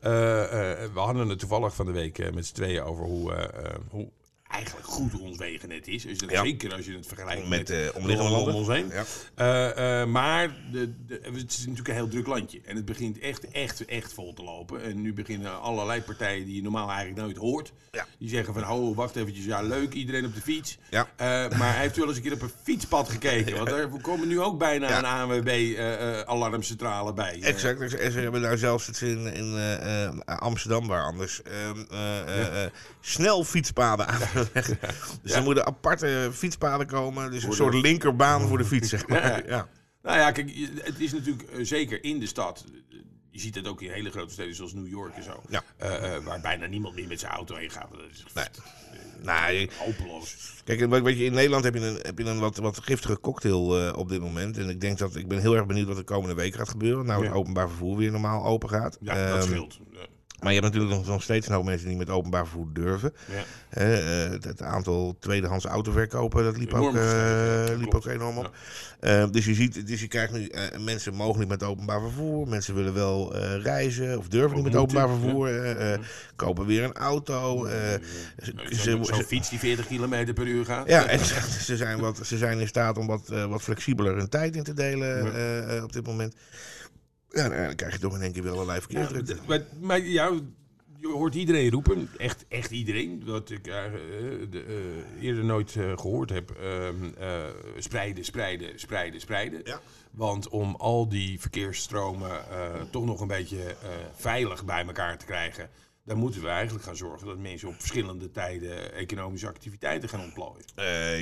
Eh, 0.00 0.42
eh, 0.42 0.92
we 0.92 1.00
hadden 1.00 1.28
het 1.28 1.38
toevallig 1.38 1.74
van 1.74 1.86
de 1.86 1.92
week 1.92 2.18
eh, 2.18 2.32
met 2.32 2.46
z'n 2.46 2.54
tweeën 2.54 2.82
over 2.82 3.04
hoe, 3.04 3.32
eh, 3.34 3.64
eh, 3.64 3.74
hoe 3.90 4.08
eigenlijk 4.52 4.86
goed 4.86 5.20
ons 5.20 5.38
wegennet 5.38 5.88
is. 5.88 6.02
Dus 6.02 6.18
dat 6.18 6.30
Ja. 6.30 6.42
Zeker 6.42 6.74
als 6.74 6.84
je 6.84 6.96
het 6.96 7.06
vergelijkt 7.06 7.48
Met, 7.48 7.58
met, 7.58 7.70
eh, 7.70 7.76
de 7.76 7.92
omliggende 7.94 8.30
landen 8.30 8.54
om 8.54 8.58
ons 8.58 8.68
heen. 8.68 8.88
Ja. 8.88 9.04
Eh, 9.34 10.00
eh, 10.00 10.08
maar 10.08 10.56
de, 10.72 10.92
de, 11.06 11.20
het 11.22 11.50
is 11.50 11.58
natuurlijk 11.58 11.88
een 11.88 11.94
heel 11.94 12.08
druk 12.08 12.26
landje. 12.26 12.60
En 12.64 12.76
het 12.76 12.84
begint 12.84 13.18
echt, 13.18 13.50
echt, 13.50 13.84
echt 13.84 14.12
vol 14.12 14.32
te 14.32 14.42
lopen. 14.42 14.82
En 14.82 15.00
nu 15.00 15.12
beginnen 15.12 15.60
allerlei 15.60 16.02
partijen 16.02 16.44
die 16.44 16.54
je 16.54 16.62
normaal 16.62 16.88
eigenlijk 16.88 17.20
nooit 17.20 17.36
hoort. 17.36 17.72
Ja. 17.90 18.06
Die 18.18 18.28
zeggen 18.28 18.54
van, 18.54 18.70
oh, 18.70 18.96
wacht 18.96 19.16
eventjes. 19.16 19.44
Ja, 19.44 19.62
leuk, 19.62 19.92
iedereen 19.92 20.24
op 20.24 20.34
de 20.34 20.40
fiets. 20.40 20.78
Ja. 20.90 21.08
Maar 21.58 21.78
heeft 21.78 21.96
u 21.96 22.00
wel 22.00 22.08
eens 22.08 22.16
een 22.16 22.22
keer 22.22 22.32
op 22.32 22.42
een 22.42 22.52
fietspad 22.62 23.08
gekeken? 23.08 23.56
Want 23.64 23.68
er 23.68 23.88
komen 24.00 24.28
nu 24.28 24.40
ook 24.40 24.58
bijna 24.58 24.98
een 24.98 25.04
ANWB-alarmcentrale 25.04 27.12
bij. 27.12 27.40
Exact. 27.40 27.94
En 27.94 28.12
ze 28.12 28.20
hebben 28.20 28.42
daar 28.42 28.58
zelfs 28.58 28.86
het 28.86 29.00
in, 29.00 29.26
in 29.26 29.54
Amsterdam, 30.24 30.86
waar 30.86 31.04
anders 31.04 31.42
ehm, 31.42 31.84
eh, 31.90 32.64
eh, 32.64 32.70
Dus 35.22 35.32
er 35.32 35.42
moeten 35.42 35.66
aparte 35.66 36.30
fietspaden 36.32 36.86
komen. 36.86 37.30
Dus 37.30 37.44
een 37.44 37.52
soort 37.52 37.74
linkerbaan 37.74 38.48
voor 38.48 38.58
de 38.58 38.64
fiets, 38.64 38.88
zeg 38.88 39.08
maar. 39.08 39.42
Ja. 39.48 39.68
Nou 40.02 40.18
ja, 40.18 40.30
kijk, 40.30 40.52
het 40.82 41.00
is 41.00 41.12
natuurlijk 41.12 41.42
eh, 41.50 41.64
zeker 41.64 42.04
in 42.04 42.18
de 42.20 42.26
stad. 42.26 42.64
Je 43.30 43.40
ziet 43.40 43.54
het 43.54 43.66
ook 43.68 43.82
in 43.82 43.90
hele 43.90 44.10
grote 44.10 44.32
steden 44.32 44.54
zoals 44.54 44.72
New 44.72 44.88
York 44.88 45.14
en 45.16 45.22
zo. 45.22 45.42
Ja. 45.48 45.62
Eh, 45.76 46.14
eh, 46.16 46.24
waar 46.24 46.40
bijna 46.40 46.66
niemand 46.66 46.94
meer 46.94 47.06
met 47.08 47.20
zijn 47.20 47.32
auto 47.32 47.54
heen 47.54 47.70
gaat. 47.70 47.90
Dat 47.90 48.00
is 48.10 48.24
Nee. 48.34 48.46
Nou, 49.22 49.68
hopeloos. 49.78 50.36
Kijk, 50.64 50.86
weet 51.02 51.18
je, 51.18 51.24
in 51.24 51.32
Nederland 51.32 51.64
heb 51.64 51.74
je 51.74 51.80
een, 51.80 51.98
heb 52.02 52.18
je 52.18 52.24
een 52.24 52.38
wat, 52.38 52.56
wat 52.56 52.78
giftige 52.78 53.20
cocktail 53.20 53.92
op 53.94 54.08
dit 54.08 54.20
moment. 54.20 54.58
En 54.58 54.68
ik 54.68 54.80
denk 54.80 54.98
dat 54.98 55.16
ik 55.16 55.28
ben 55.28 55.40
heel 55.40 55.56
erg 55.56 55.66
benieuwd 55.66 55.86
wat 55.86 55.96
de 55.96 56.02
komende 56.02 56.34
week 56.34 56.54
gaat 56.54 56.68
gebeuren. 56.68 57.06
Nou, 57.06 57.22
het 57.22 57.32
Ja. 57.32 57.38
openbaar 57.38 57.68
vervoer 57.68 57.96
weer 57.96 58.10
normaal 58.10 58.44
open 58.44 58.68
gaat. 58.68 58.98
Ja, 59.00 59.28
dat 59.28 59.38
Ehm, 59.38 59.48
scheelt. 59.48 59.78
Ja. 60.42 60.48
Maar 60.48 60.52
je 60.52 60.60
hebt 60.60 60.72
natuurlijk 60.74 61.00
nog, 61.00 61.12
nog 61.14 61.22
steeds 61.22 61.46
een 61.48 61.54
hoop 61.54 61.64
mensen 61.64 61.88
die 61.88 61.96
met 61.96 62.10
openbaar 62.10 62.46
vervoer 62.46 62.66
durven. 62.72 63.12
Ja. 63.30 63.42
Eh, 63.70 64.30
het, 64.30 64.62
aantal 64.62 65.16
tweedehands 65.20 65.64
autoverkopen, 65.64 66.44
dat 66.44 66.56
liep, 66.56 66.74
ook, 66.74 66.80
Enorm 66.80 66.96
eh, 66.96 67.66
ja, 67.66 67.72
liep 67.76 67.90
klopt. 67.90 68.06
ook 68.06 68.12
enorm 68.12 68.38
op. 68.38 68.50
Eh, 69.00 69.24
dus 69.30 69.44
je 69.44 69.54
ziet, 69.54 69.86
dus 69.86 70.00
je 70.00 70.08
krijgt 70.08 70.32
nu 70.32 70.46
eh, 70.46 70.78
mensen 70.80 71.14
mogen 71.14 71.40
niet 71.40 71.48
met 71.48 71.62
openbaar 71.62 72.00
vervoer. 72.00 72.48
Mensen 72.48 72.74
willen 72.74 72.94
wel 72.94 73.36
reizen 73.58 74.18
of 74.18 74.28
durven 74.28 74.54
niet 74.56 74.64
met 74.64 74.76
openbaar 74.76 75.08
vervoer. 75.08 75.50
kopen 76.36 76.66
weer 76.66 76.84
een 76.84 76.92
auto. 76.96 77.66
ze- 78.42 78.50
Zo'n 78.70 79.04
ze- 79.04 79.24
fiets 79.26 79.50
die 79.50 79.58
40 79.58 79.86
km 79.86 80.32
per 80.34 80.46
uur 80.46 80.64
gaat. 80.64 80.88
ja, 80.88 81.06
en 81.14 81.18
ze, 81.60 81.76
zijn 81.76 81.98
wat, 82.00 82.20
ze 82.26 82.36
zijn 82.38 82.60
in 82.60 82.68
staat 82.68 82.98
om 82.98 83.06
wat, 83.06 83.28
wat 83.48 83.62
flexibeler 83.62 84.16
hun 84.16 84.28
tijd 84.28 84.56
in 84.56 84.62
te 84.62 84.74
delen 84.74 85.32
Ja. 85.32 85.82
op 85.82 85.92
dit 85.92 86.06
moment. 86.06 86.34
Ja, 87.32 87.46
nou, 87.48 87.66
dan 87.66 87.74
krijg 87.74 87.92
je 87.92 87.98
toch 87.98 88.14
in 88.16 88.22
één 88.22 88.32
keer 88.32 88.42
wel 88.42 88.52
allerlei 88.52 88.78
Ja, 88.78 88.84
verkeersdrukte. 88.86 89.34
d- 89.34 89.46
maar, 89.48 89.60
maar 89.80 90.00
ja, 90.00 90.30
je 91.00 91.08
hoort 91.08 91.34
iedereen 91.34 91.70
roepen, 91.70 92.08
echt, 92.18 92.44
echt 92.48 92.70
iedereen, 92.70 93.22
wat 93.26 93.50
ik 93.50 93.66
eh, 93.66 93.84
eh, 93.84 93.92
de, 94.50 95.02
eerder 95.20 95.44
nooit 95.44 95.76
eh, 95.76 95.98
gehoord 95.98 96.30
heb. 96.30 96.50
ehm, 96.50 97.04
eh, 97.18 97.44
spreiden, 97.78 98.24
spreiden, 98.24 98.80
spreiden, 98.80 99.20
spreiden. 99.20 99.60
Ja. 99.64 99.80
Want 100.10 100.48
om 100.48 100.74
al 100.74 101.08
die 101.08 101.40
verkeersstromen 101.40 102.40
toch 102.90 103.04
nog 103.04 103.20
een 103.20 103.26
beetje 103.28 103.76
veilig 104.14 104.64
bij 104.64 104.86
elkaar 104.86 105.18
te 105.18 105.24
krijgen, 105.26 105.70
dan 106.04 106.16
moeten 106.16 106.40
we 106.42 106.48
eigenlijk 106.48 106.84
gaan 106.84 106.96
zorgen 106.96 107.26
dat 107.26 107.38
mensen 107.38 107.68
op 107.68 107.74
verschillende 107.78 108.30
tijden 108.30 108.92
economische 108.94 109.46
activiteiten 109.46 110.08
gaan 110.08 110.20
ontplooien. 110.20 110.64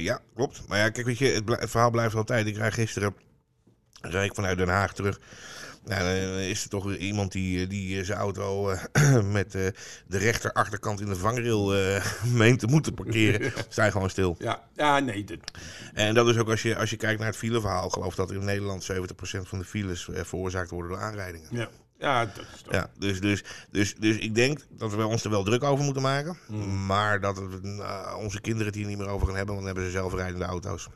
Ja, 0.03 0.21
klopt. 0.35 0.63
Maar 0.69 0.79
ja, 0.79 0.91
kijk, 0.91 1.07
weet 1.07 1.19
je, 1.19 1.27
het, 1.27 1.71
verhaal 1.71 1.91
blijft 1.91 2.15
altijd. 2.15 2.47
Ik 2.47 2.57
rijd 2.57 2.75
gisteren 2.75 3.15
ik 4.01 4.35
vanuit 4.35 4.59
Den 4.59 4.69
Haag 4.69 4.95
terug. 4.95 5.21
Nou, 5.85 6.05
dan 6.05 6.39
is 6.39 6.63
er 6.63 6.69
toch 6.69 6.85
weer 6.85 6.97
iemand 6.97 7.33
die, 7.33 7.63
eh, 7.63 7.69
die 7.69 7.99
eh, 7.99 8.05
zijn 8.05 8.19
auto 8.19 8.71
eh, 8.71 9.23
met 9.39 9.53
de 9.53 9.73
rechter 10.07 10.53
achterkant 10.53 11.01
in 11.01 11.07
de 11.07 11.17
vangrail 11.17 11.75
eh 11.75 12.05
meent 12.25 12.59
te 12.59 12.67
moeten 12.67 12.95
parkeren. 12.95 13.53
Sta 13.69 13.85
je 13.85 13.91
gewoon 13.91 14.11
stil. 14.11 14.37
Ja, 14.39 14.63
ja 14.75 14.99
nee, 14.99 15.25
En 15.95 16.15
dat 16.15 16.29
is 16.29 16.37
ook 16.37 16.49
als 16.49 16.63
je, 16.63 16.77
als 16.77 16.91
je 16.91 16.97
kijkt 16.97 17.19
naar 17.19 17.29
het 17.29 17.37
fileverhaal. 17.37 17.91
Geloof 17.91 18.15
dat 18.15 18.31
in 18.31 18.45
Nederland 18.45 18.93
70% 18.93 18.97
van 19.23 19.59
de 19.59 19.65
files 19.65 20.09
veroorzaakt 20.13 20.71
worden 20.71 20.91
door 20.91 21.01
aanrijdingen. 21.01 21.49
ja. 21.51 21.69
ja, 21.99 22.25
dat 22.25 22.45
is 22.55 22.63
toch. 22.63 22.73
Ja, 22.73 22.91
dus, 22.99 23.21
dus, 23.21 23.45
dus, 23.71 23.95
dus 23.95 24.17
ik 24.17 24.35
denk 24.35 24.61
dat 24.69 24.95
we 24.95 25.07
ons 25.07 25.25
er 25.25 25.31
wel 25.31 25.45
druk 25.45 25.63
over 25.63 25.85
moeten 25.85 26.03
maken. 26.03 26.39
Mm. 26.49 26.87
Maar 26.87 27.21
dat 27.21 27.43
onze 28.19 28.41
kinderen 28.41 28.67
het 28.67 28.75
hier 28.75 28.87
niet 28.87 28.99
meer 28.99 29.09
over 29.09 29.27
gaan 29.27 29.37
hebben, 29.37 29.55
want 29.55 29.67
dan 29.67 29.75
hebben 29.75 29.93
ze 29.93 29.99
zelfrijdende 29.99 30.45
auto's. 30.45 30.89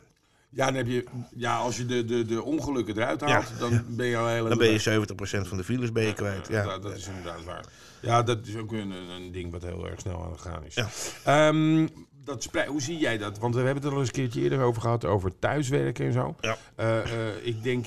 Ja, 0.55 0.67
dan 0.67 0.75
heb 0.75 0.87
je, 0.87 1.05
ja, 1.37 1.57
als 1.57 1.77
je 1.77 1.87
de, 1.87 2.05
de, 2.05 2.25
de 2.25 2.43
ongelukken 2.43 2.97
eruit 2.97 3.21
haalt, 3.21 3.53
dan 3.59 3.85
ben 3.89 4.07
je 4.07 4.17
al 4.17 4.29
heel 4.29 4.49
Dan 4.49 4.59
ben 4.59 4.71
je 4.71 5.05
70% 5.45 5.49
van 5.49 5.57
de 5.57 5.65
files 5.65 5.93
ben 5.93 6.07
je 6.07 6.13
kwijt. 6.13 6.49
Ja. 6.49 6.65
dat, 6.65 6.83
dat 6.83 6.97
is 6.97 7.07
inderdaad 7.07 7.45
waar. 7.45 7.65
Ja, 8.03 8.23
dat 8.23 8.47
is 8.47 8.57
ook 8.57 8.73
een, 8.73 8.91
een 8.91 9.33
ding 9.33 9.53
wat 9.53 9.63
heel 9.63 9.89
erg 9.89 10.01
snel 10.01 10.25
aan 10.25 10.31
het 10.31 10.41
gaan 10.41 10.65
is. 10.65 10.75
Ja. 10.75 10.89
Ehm, 11.25 11.87
dat 12.25 12.49
hoe 12.67 12.83
zie 12.83 12.99
jij 12.99 13.19
dat? 13.19 13.39
Want 13.39 13.55
we 13.55 13.61
hebben 13.61 13.77
het 13.83 13.85
er 13.85 13.93
al 13.93 13.99
eens 13.99 14.09
een 14.09 14.15
keertje 14.15 14.41
eerder 14.41 14.61
over 14.61 14.83
gehad, 14.83 15.05
over 15.05 15.39
thuiswerken 15.39 16.07
en 16.07 16.13
zo. 16.13 16.37
Ja. 16.41 16.57
Eh, 16.77 16.99
eh, 16.99 17.47
ik 17.47 17.63
denk 17.63 17.87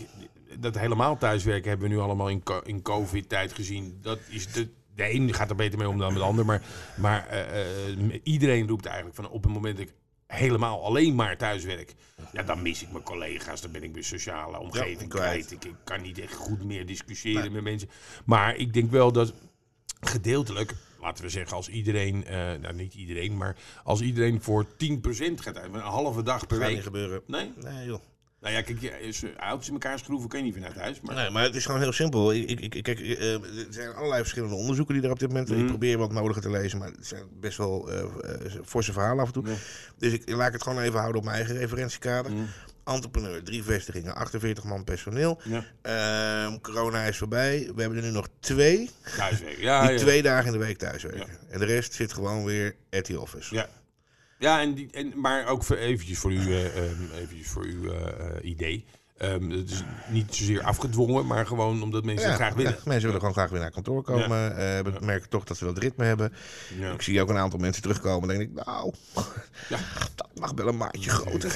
dat 0.60 0.78
helemaal 0.78 1.18
thuiswerken 1.18 1.70
hebben 1.70 1.90
we 1.90 1.94
nu 1.96 2.00
allemaal 2.02 2.30
in, 2.30 2.44
co- 2.44 2.62
in 2.66 2.82
COVID-tijd 2.82 3.54
gezien. 3.54 3.98
Dat 4.02 4.20
is 4.30 4.52
de, 4.52 4.68
de 4.96 5.14
een 5.14 5.34
gaat 5.34 5.50
er 5.50 5.56
beter 5.56 5.78
mee 5.78 5.90
om 5.90 5.98
dan 5.98 6.14
de 6.14 6.20
ander. 6.20 6.46
Maar, 6.46 6.62
maar 6.96 7.28
eh, 7.28 8.20
iedereen 8.24 8.68
roept 8.68 8.86
eigenlijk 8.86 9.16
van 9.16 9.30
op 9.30 9.44
het 9.44 9.52
moment 9.54 9.78
dat 9.78 9.88
ik 9.88 9.94
helemaal 10.28 10.84
alleen 10.84 11.16
maar 11.16 11.38
thuiswerk. 11.38 11.94
Ja, 12.32 12.44
dan 12.44 12.62
mis 12.62 12.82
ik 12.84 12.92
mijn 12.92 13.04
collega's. 13.04 13.62
Dan 13.62 13.72
ben 13.72 13.84
ik 13.84 13.92
mijn 13.92 14.04
sociale 14.04 14.60
omgeving 14.60 15.10
kwijt. 15.10 15.46
kwijt. 15.46 15.52
Ik, 15.52 15.66
ik 15.66 15.76
kan 15.84 16.02
niet 16.02 16.20
echt 16.20 16.34
goed 16.36 16.64
meer 16.64 16.86
discussiëren 16.86 17.52
met 17.52 17.64
mensen. 17.64 17.90
Maar 18.26 18.56
ik 18.56 18.74
denk 18.74 18.92
wel 18.92 19.12
dat 19.12 19.34
gedeeltelijk, 20.00 20.74
laten 21.02 21.24
we 21.24 21.30
zeggen, 21.30 21.56
als 21.56 21.70
iedereen, 21.70 22.26
eh, 22.26 22.36
nou 22.36 22.74
niet 22.74 22.94
iedereen, 22.94 23.38
maar 23.38 23.56
als 23.84 24.02
iedereen 24.02 24.42
voor 24.42 24.66
10% 24.78 25.42
gaat 25.42 25.58
uit, 25.58 25.74
een 25.74 25.80
halve 25.80 26.24
dag 26.24 26.48
per 26.48 26.58
Gaat 26.58 26.66
niet 26.66 26.76
week. 26.76 26.86
gebeuren. 26.86 27.22
Nee? 27.28 27.54
Nee, 27.64 27.86
joh. 27.86 28.02
Nou 28.42 28.54
ja, 28.54 28.62
kijk, 28.62 28.82
is, 28.82 29.24
eh, 29.24 29.36
auto's 29.36 29.68
in 29.68 29.74
elkaar 29.74 30.00
schroeven 30.00 30.30
kan 30.30 30.40
je 30.40 30.46
niet 30.46 30.54
vanuit 30.54 30.76
huis. 30.76 31.02
Maar 31.02 31.16
Nee, 31.16 31.30
maar 31.30 31.44
het 31.44 31.56
is 31.56 31.66
gewoon 31.66 31.82
heel 31.82 31.92
simpel. 31.92 32.34
Ik, 32.34 32.60
ik, 32.60 32.84
kijk, 32.84 33.00
eh, 33.00 33.34
er 33.34 33.42
zijn 33.70 33.94
allerlei 33.94 34.22
verschillende 34.22 34.56
onderzoeken 34.56 34.94
die 34.96 35.04
er 35.04 35.12
op 35.12 35.20
dit 35.20 35.28
moment... 35.28 35.52
Ik 35.52 35.66
probeer 35.66 35.98
wat 35.98 36.12
nodige 36.12 36.40
te 36.40 36.50
lezen, 36.50 36.80
maar 36.80 36.88
het 36.88 37.08
zijn 37.08 37.24
best 37.40 37.58
wel 37.58 37.92
eh 37.92 38.06
forse 38.66 38.94
verhalen 38.94 39.20
af 39.20 39.28
en 39.28 39.34
toe. 39.34 39.44
Dus 39.98 40.14
ik 40.14 40.30
laat 40.30 40.48
ik 40.48 40.54
het 40.54 40.64
gewoon 40.64 40.82
even 40.82 41.00
houden 41.00 41.18
op 41.18 41.24
mijn 41.24 41.38
eigen 41.38 41.58
referentiekader. 41.58 42.32
Entrepreneur, 42.86 43.44
drie 43.44 43.64
vestigingen, 43.64 44.16
48 44.16 44.64
man 44.64 44.84
personeel. 44.84 45.42
Ja. 45.44 45.64
Ehm, 45.82 46.60
corona 46.62 47.04
is 47.04 47.18
voorbij. 47.18 47.72
We 47.76 47.82
hebben 47.82 47.98
er 47.98 48.04
nu 48.04 48.12
nog 48.12 48.28
twee 48.40 48.90
thuiswerken. 49.18 49.62
Ja, 49.62 49.82
die 49.82 49.92
ja. 49.92 49.98
twee 49.98 50.22
dagen 50.22 50.46
in 50.46 50.52
de 50.52 50.66
week 50.66 50.78
thuiswerken. 50.78 51.28
En 51.50 51.60
de 51.60 51.66
rest 51.66 51.94
zit 51.94 52.14
gewoon 52.14 52.44
weer 52.44 52.76
at 52.92 53.04
the 53.04 53.22
office. 53.22 53.56
Ja. 53.56 53.70
Ja, 54.40 54.62
en 54.62 54.74
die, 54.74 54.88
en, 54.92 55.14
maar 55.16 55.48
ook 55.48 55.64
voor, 55.64 55.76
eventjes 55.76 56.20
voor, 56.20 56.32
u, 56.32 56.40
eh, 56.40 56.78
ehm, 56.78 57.12
eventjes 57.14 57.48
voor 57.48 57.64
uw 57.64 57.92
eh, 57.92 58.50
idee. 58.50 58.86
Ehm, 59.18 59.50
het 59.50 59.72
is 59.72 59.84
niet 60.10 60.36
zozeer 60.36 60.62
afgedwongen, 60.62 61.26
maar 61.28 61.48
gewoon 61.48 61.84
omdat 61.84 62.04
mensen 62.04 62.28
het 62.28 62.36
graag 62.36 62.54
willen. 62.54 62.72
ja, 62.72 62.78
mensen 62.86 63.04
willen 63.06 63.20
gewoon 63.20 63.34
graag 63.36 63.50
weer 63.50 63.60
naar 63.60 63.72
kantoor 63.72 64.04
komen. 64.04 64.58
eh 64.58 64.80
we 64.84 64.92
merken 65.02 65.30
toch 65.30 65.44
dat 65.44 65.58
ze 65.58 65.66
dat 65.66 65.78
ritme 65.78 66.06
hebben. 66.06 66.34
Ja. 66.80 66.92
Ik 66.94 67.02
zie 67.02 67.22
ook 67.22 67.30
een 67.30 67.38
aantal 67.38 67.60
mensen 67.60 67.82
terugkomen. 67.82 68.28
Dan 68.28 68.38
denk 68.38 68.50
ik, 68.50 68.66
nou, 68.66 68.94
Ja. 69.70 69.78
dat 70.16 70.28
mag 70.40 70.52
wel 70.56 70.68
een 70.68 70.78
maatje 70.78 71.10
groter. 71.10 71.52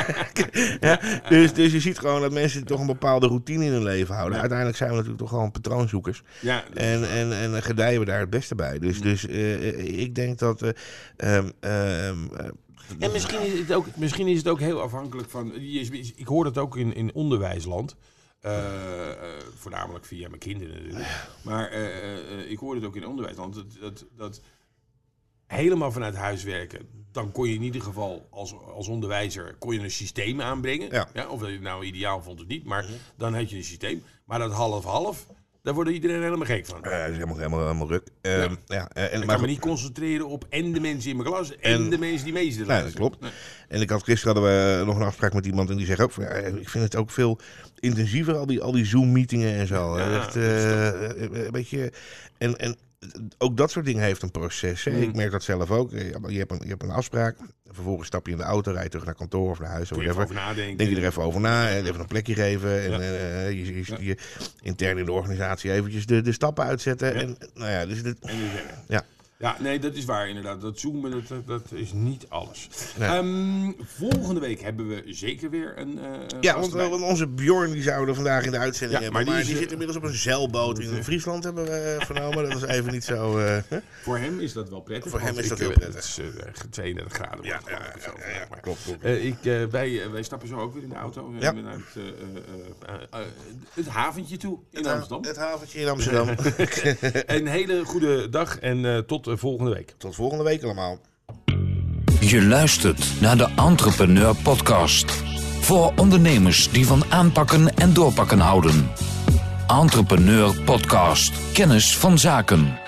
ja, 0.80 1.00
dus, 1.28 1.52
dus 1.52 1.72
je 1.72 1.80
ziet 1.80 1.98
gewoon 1.98 2.20
dat 2.20 2.32
mensen 2.32 2.64
toch 2.64 2.80
een 2.80 2.86
bepaalde 2.86 3.26
routine 3.26 3.64
in 3.64 3.72
hun 3.72 3.82
leven 3.82 4.14
houden. 4.14 4.38
Uiteindelijk 4.38 4.78
zijn 4.78 4.90
we 4.90 4.94
natuurlijk 4.96 5.22
toch 5.22 5.30
gewoon 5.30 5.50
patroonzoekers. 5.50 6.22
Ja, 6.40 6.64
En, 6.74 7.10
en, 7.10 7.32
en 7.32 7.62
gedijen 7.62 8.00
we 8.00 8.06
daar 8.06 8.20
het 8.20 8.30
beste 8.30 8.54
bij. 8.54 8.78
Dus, 8.78 9.00
dus 9.00 9.26
eh, 9.26 9.68
eh, 9.68 9.98
ik 10.00 10.14
denk 10.14 10.38
dat... 10.38 10.62
eh, 10.62 10.68
ehm, 11.16 11.48
ehm, 11.60 12.16
eh, 12.36 12.46
En 12.98 13.12
misschien 13.12 13.40
is 13.40 13.58
het 13.58 13.72
ook, 13.72 13.96
misschien 13.96 14.28
is 14.28 14.38
het 14.38 14.48
ook 14.48 14.60
heel 14.60 14.80
afhankelijk 14.80 15.30
van. 15.30 15.54
Ik 15.54 16.26
hoor 16.26 16.44
dat 16.44 16.58
ook 16.58 16.76
in, 16.76 16.94
in 16.94 17.14
onderwijsland. 17.14 17.96
Eh, 18.42 19.10
eh, 19.10 19.16
voornamelijk 19.54 20.04
via 20.04 20.28
mijn 20.28 20.40
kinderen 20.40 20.74
natuurlijk. 20.74 21.28
Maar 21.44 21.68
eh, 21.68 22.50
ik 22.50 22.58
hoor 22.58 22.74
het 22.74 22.84
ook 22.84 22.96
in 22.96 23.06
onderwijsland. 23.06 23.54
Dat, 23.54 23.66
dat, 23.80 24.06
dat 24.16 24.40
helemaal 25.46 25.92
vanuit 25.92 26.14
huis 26.14 26.42
werken. 26.42 26.88
Dan 27.12 27.32
kon 27.32 27.48
je 27.48 27.54
in 27.54 27.62
ieder 27.62 27.82
geval 27.82 28.26
als, 28.30 28.54
als 28.74 28.88
onderwijzer 28.88 29.54
kon 29.58 29.74
je 29.74 29.80
een 29.80 29.90
systeem 29.90 30.40
aanbrengen. 30.40 30.90
Ja. 30.90 31.28
of 31.28 31.40
dat 31.40 31.48
je 31.48 31.54
het 31.54 31.62
nou 31.62 31.84
ideaal 31.84 32.22
vond 32.22 32.40
of 32.40 32.46
niet. 32.46 32.64
Maar 32.64 32.86
dan 33.16 33.34
had 33.34 33.50
je 33.50 33.56
een 33.56 33.64
systeem. 33.64 34.02
Maar 34.24 34.38
dat 34.38 34.52
half-half, 34.52 35.26
daar 35.62 35.74
wordt 35.74 35.90
iedereen 35.90 36.22
helemaal 36.22 36.46
gek 36.46 36.66
van. 36.66 36.84
eh, 36.84 36.98
dat 37.00 37.08
is 37.08 37.14
helemaal, 37.14 37.36
helemaal, 37.36 37.60
helemaal 37.60 37.88
ruk. 37.88 38.06
Ehm, 38.20 38.54
ja. 38.66 38.88
eh, 38.88 39.14
en, 39.14 39.20
Ik 39.22 39.28
kan 39.28 39.40
me 39.40 39.46
niet 39.46 39.58
concentreren 39.60 40.28
op 40.28 40.44
en 40.48 40.72
de 40.72 40.80
mensen 40.80 41.10
in 41.10 41.16
mijn 41.16 41.28
klas 41.28 41.56
en, 41.56 41.60
En- 41.72 41.90
de 41.90 41.98
mensen 41.98 42.24
die 42.24 42.32
meesten. 42.32 42.66
Nee, 42.66 42.82
dat 42.82 42.92
klopt. 42.92 43.18
En 43.68 43.80
ik 43.80 43.90
had 43.90 44.02
gisteren 44.04 44.34
hadden 44.34 44.78
we 44.78 44.84
nog 44.84 44.96
een 44.96 45.02
afspraak 45.06 45.32
met 45.32 45.46
iemand 45.46 45.70
en 45.70 45.76
die 45.76 45.86
zegt 45.86 46.00
ook 46.00 46.12
van 46.12 46.24
ja, 46.24 46.30
ik 46.30 46.68
vind 46.68 46.84
het 46.84 46.96
ook 46.96 47.10
veel 47.10 47.38
intensiever, 47.78 48.34
al 48.36 48.46
die, 48.46 48.62
al 48.62 48.72
die 48.72 48.84
Zoom-meetingen 48.84 49.54
en 49.54 49.66
zo. 49.66 49.98
Ja, 49.98 50.16
Echt, 50.16 50.34
is 50.36 50.42
eh, 50.42 50.88
eh, 51.10 51.44
een 51.44 51.50
beetje. 51.50 51.92
En, 52.38 52.56
en 52.58 52.76
ook 53.38 53.56
dat 53.56 53.70
soort 53.70 53.84
dingen 53.84 54.02
heeft 54.02 54.22
een 54.22 54.30
proces. 54.30 54.84
Hè. 54.84 54.90
Mm. 54.90 55.02
Ik 55.02 55.14
merk 55.14 55.30
dat 55.30 55.42
zelf 55.42 55.70
ook. 55.70 55.90
Je 55.90 55.96
hebt 56.38 56.50
een, 56.50 56.60
je 56.62 56.68
hebt 56.68 56.82
een 56.82 56.90
afspraak, 56.90 57.36
vervolgens 57.70 58.06
stap 58.06 58.26
je 58.26 58.32
in 58.32 58.38
de 58.38 58.44
auto, 58.44 58.72
rijd 58.72 58.90
terug 58.90 59.06
naar 59.06 59.14
kantoor 59.14 59.50
of 59.50 59.60
naar 59.60 59.70
huis 59.70 59.92
of 59.92 59.96
whatever. 59.98 60.56
Denk 60.76 60.80
je 60.90 60.96
er 60.96 61.04
even 61.04 61.22
over 61.22 61.40
na 61.40 61.68
en 61.68 61.86
even 61.86 62.00
een 62.00 62.06
plekje 62.06 62.34
geven. 62.34 62.82
En 62.82 62.90
Ja. 62.90 62.98
eh, 63.00 63.50
je, 63.50 63.64
je, 63.76 63.96
je 64.00 64.16
intern 64.62 64.98
in 64.98 65.04
de 65.04 65.12
organisatie 65.12 65.72
eventjes 65.72 66.06
de, 66.06 66.20
de 66.20 66.32
stappen 66.32 66.64
uitzetten. 66.64 67.14
Ja. 67.14 67.20
En, 67.20 67.36
nou 67.54 67.70
ja, 67.70 67.86
dus 67.86 68.02
dit, 68.02 68.18
En 68.20 68.28
eh, 68.28 68.36
Ja. 68.88 69.04
Ja, 69.42 69.56
nee, 69.60 69.78
dat 69.78 69.94
is 69.94 70.04
waar 70.04 70.28
inderdaad. 70.28 70.60
Dat 70.60 70.78
zoomen, 70.78 71.10
dat, 71.10 71.46
dat, 71.46 71.62
is 71.72 71.92
niet 71.92 72.26
alles. 72.28 72.68
Nee. 72.98 73.08
Ehm, 73.08 73.72
volgende 73.84 74.40
week 74.40 74.60
hebben 74.60 74.88
we 74.88 75.02
zeker 75.06 75.50
weer 75.50 75.78
een 75.78 75.98
eh, 75.98 76.40
Ja, 76.40 76.60
want, 76.60 77.00
onze 77.02 77.26
Bjorn 77.26 77.72
die 77.72 77.82
zouden 77.82 78.08
we 78.08 78.14
vandaag 78.14 78.44
in 78.44 78.50
de 78.50 78.58
uitzending 78.58 78.98
Ja, 78.98 79.04
hebben. 79.04 79.24
maar 79.24 79.34
Maar 79.34 79.44
die 79.44 79.54
zit 79.56 79.64
eh, 79.66 79.70
inmiddels 79.72 79.96
op 79.98 80.04
een 80.04 80.14
zeilboot 80.14 80.78
in 80.78 81.04
Friesland, 81.04 81.44
hebben 81.44 81.64
we 81.64 81.70
eh, 81.70 82.06
vernomen. 82.06 82.48
Dat 82.50 82.62
is 82.62 82.68
even 82.68 82.92
niet 82.92 83.04
zo... 83.04 83.38
eh? 83.38 83.56
Voor 84.02 84.18
hem 84.18 84.40
is 84.40 84.52
dat 84.52 84.68
wel 84.68 84.80
prettig. 84.80 85.10
Voor 85.10 85.20
hem 85.20 85.38
is 85.38 85.48
dat 85.48 85.58
heel 85.58 85.70
eh, 85.70 85.74
prettig. 85.76 86.16
Het 86.16 86.26
is 86.28 86.34
eh, 86.44 86.52
32 86.70 87.12
graden. 87.12 87.44
Ja, 87.44 87.60
ja, 87.68 87.80
zo 88.04 88.10
klopt, 88.60 88.82
klopt. 88.82 89.02
Eh, 89.04 89.24
ik, 89.24 89.44
eh, 89.44 89.64
wij, 89.64 90.02
eh, 90.02 90.10
wij 90.10 90.22
stappen 90.22 90.48
zo 90.48 90.56
ook 90.56 90.74
weer 90.74 90.82
in 90.82 90.88
de 90.88 90.94
auto. 90.94 91.32
Ja. 91.38 91.52
Naar 91.52 91.72
het, 91.72 91.82
eh, 91.96 92.02
eh, 92.02 92.94
eh, 93.10 93.20
eh, 93.20 93.26
het 93.74 93.88
haventje 93.88 94.36
toe 94.36 94.58
in 94.70 94.78
Het 94.78 94.86
ha- 94.86 94.92
Amsterdam. 94.92 95.24
Het 95.24 95.36
haventje 95.36 95.78
in 95.80 95.88
Amsterdam. 95.88 96.28
Een 97.36 97.46
hele 97.46 97.84
goede 97.84 98.28
dag 98.28 98.58
en 98.58 98.84
eh, 98.84 98.98
tot 98.98 99.26
eh, 99.26 99.31
volgende 99.38 99.74
week. 99.74 99.94
Tot 99.98 100.14
volgende 100.14 100.44
week 100.44 100.62
allemaal. 100.62 100.98
Je 102.20 102.42
luistert 102.42 103.20
naar 103.20 103.36
de 103.36 103.48
Entrepreneur 103.56 104.36
Podcast. 104.42 105.10
Voor 105.60 105.92
ondernemers 105.96 106.70
die 106.70 106.86
van 106.86 107.04
aanpakken 107.10 107.76
en 107.76 107.92
doorpakken 107.92 108.38
houden. 108.38 108.90
Entrepreneur 109.66 110.62
Podcast. 110.64 111.52
Kennis 111.52 111.96
van 111.96 112.18
zaken. 112.18 112.81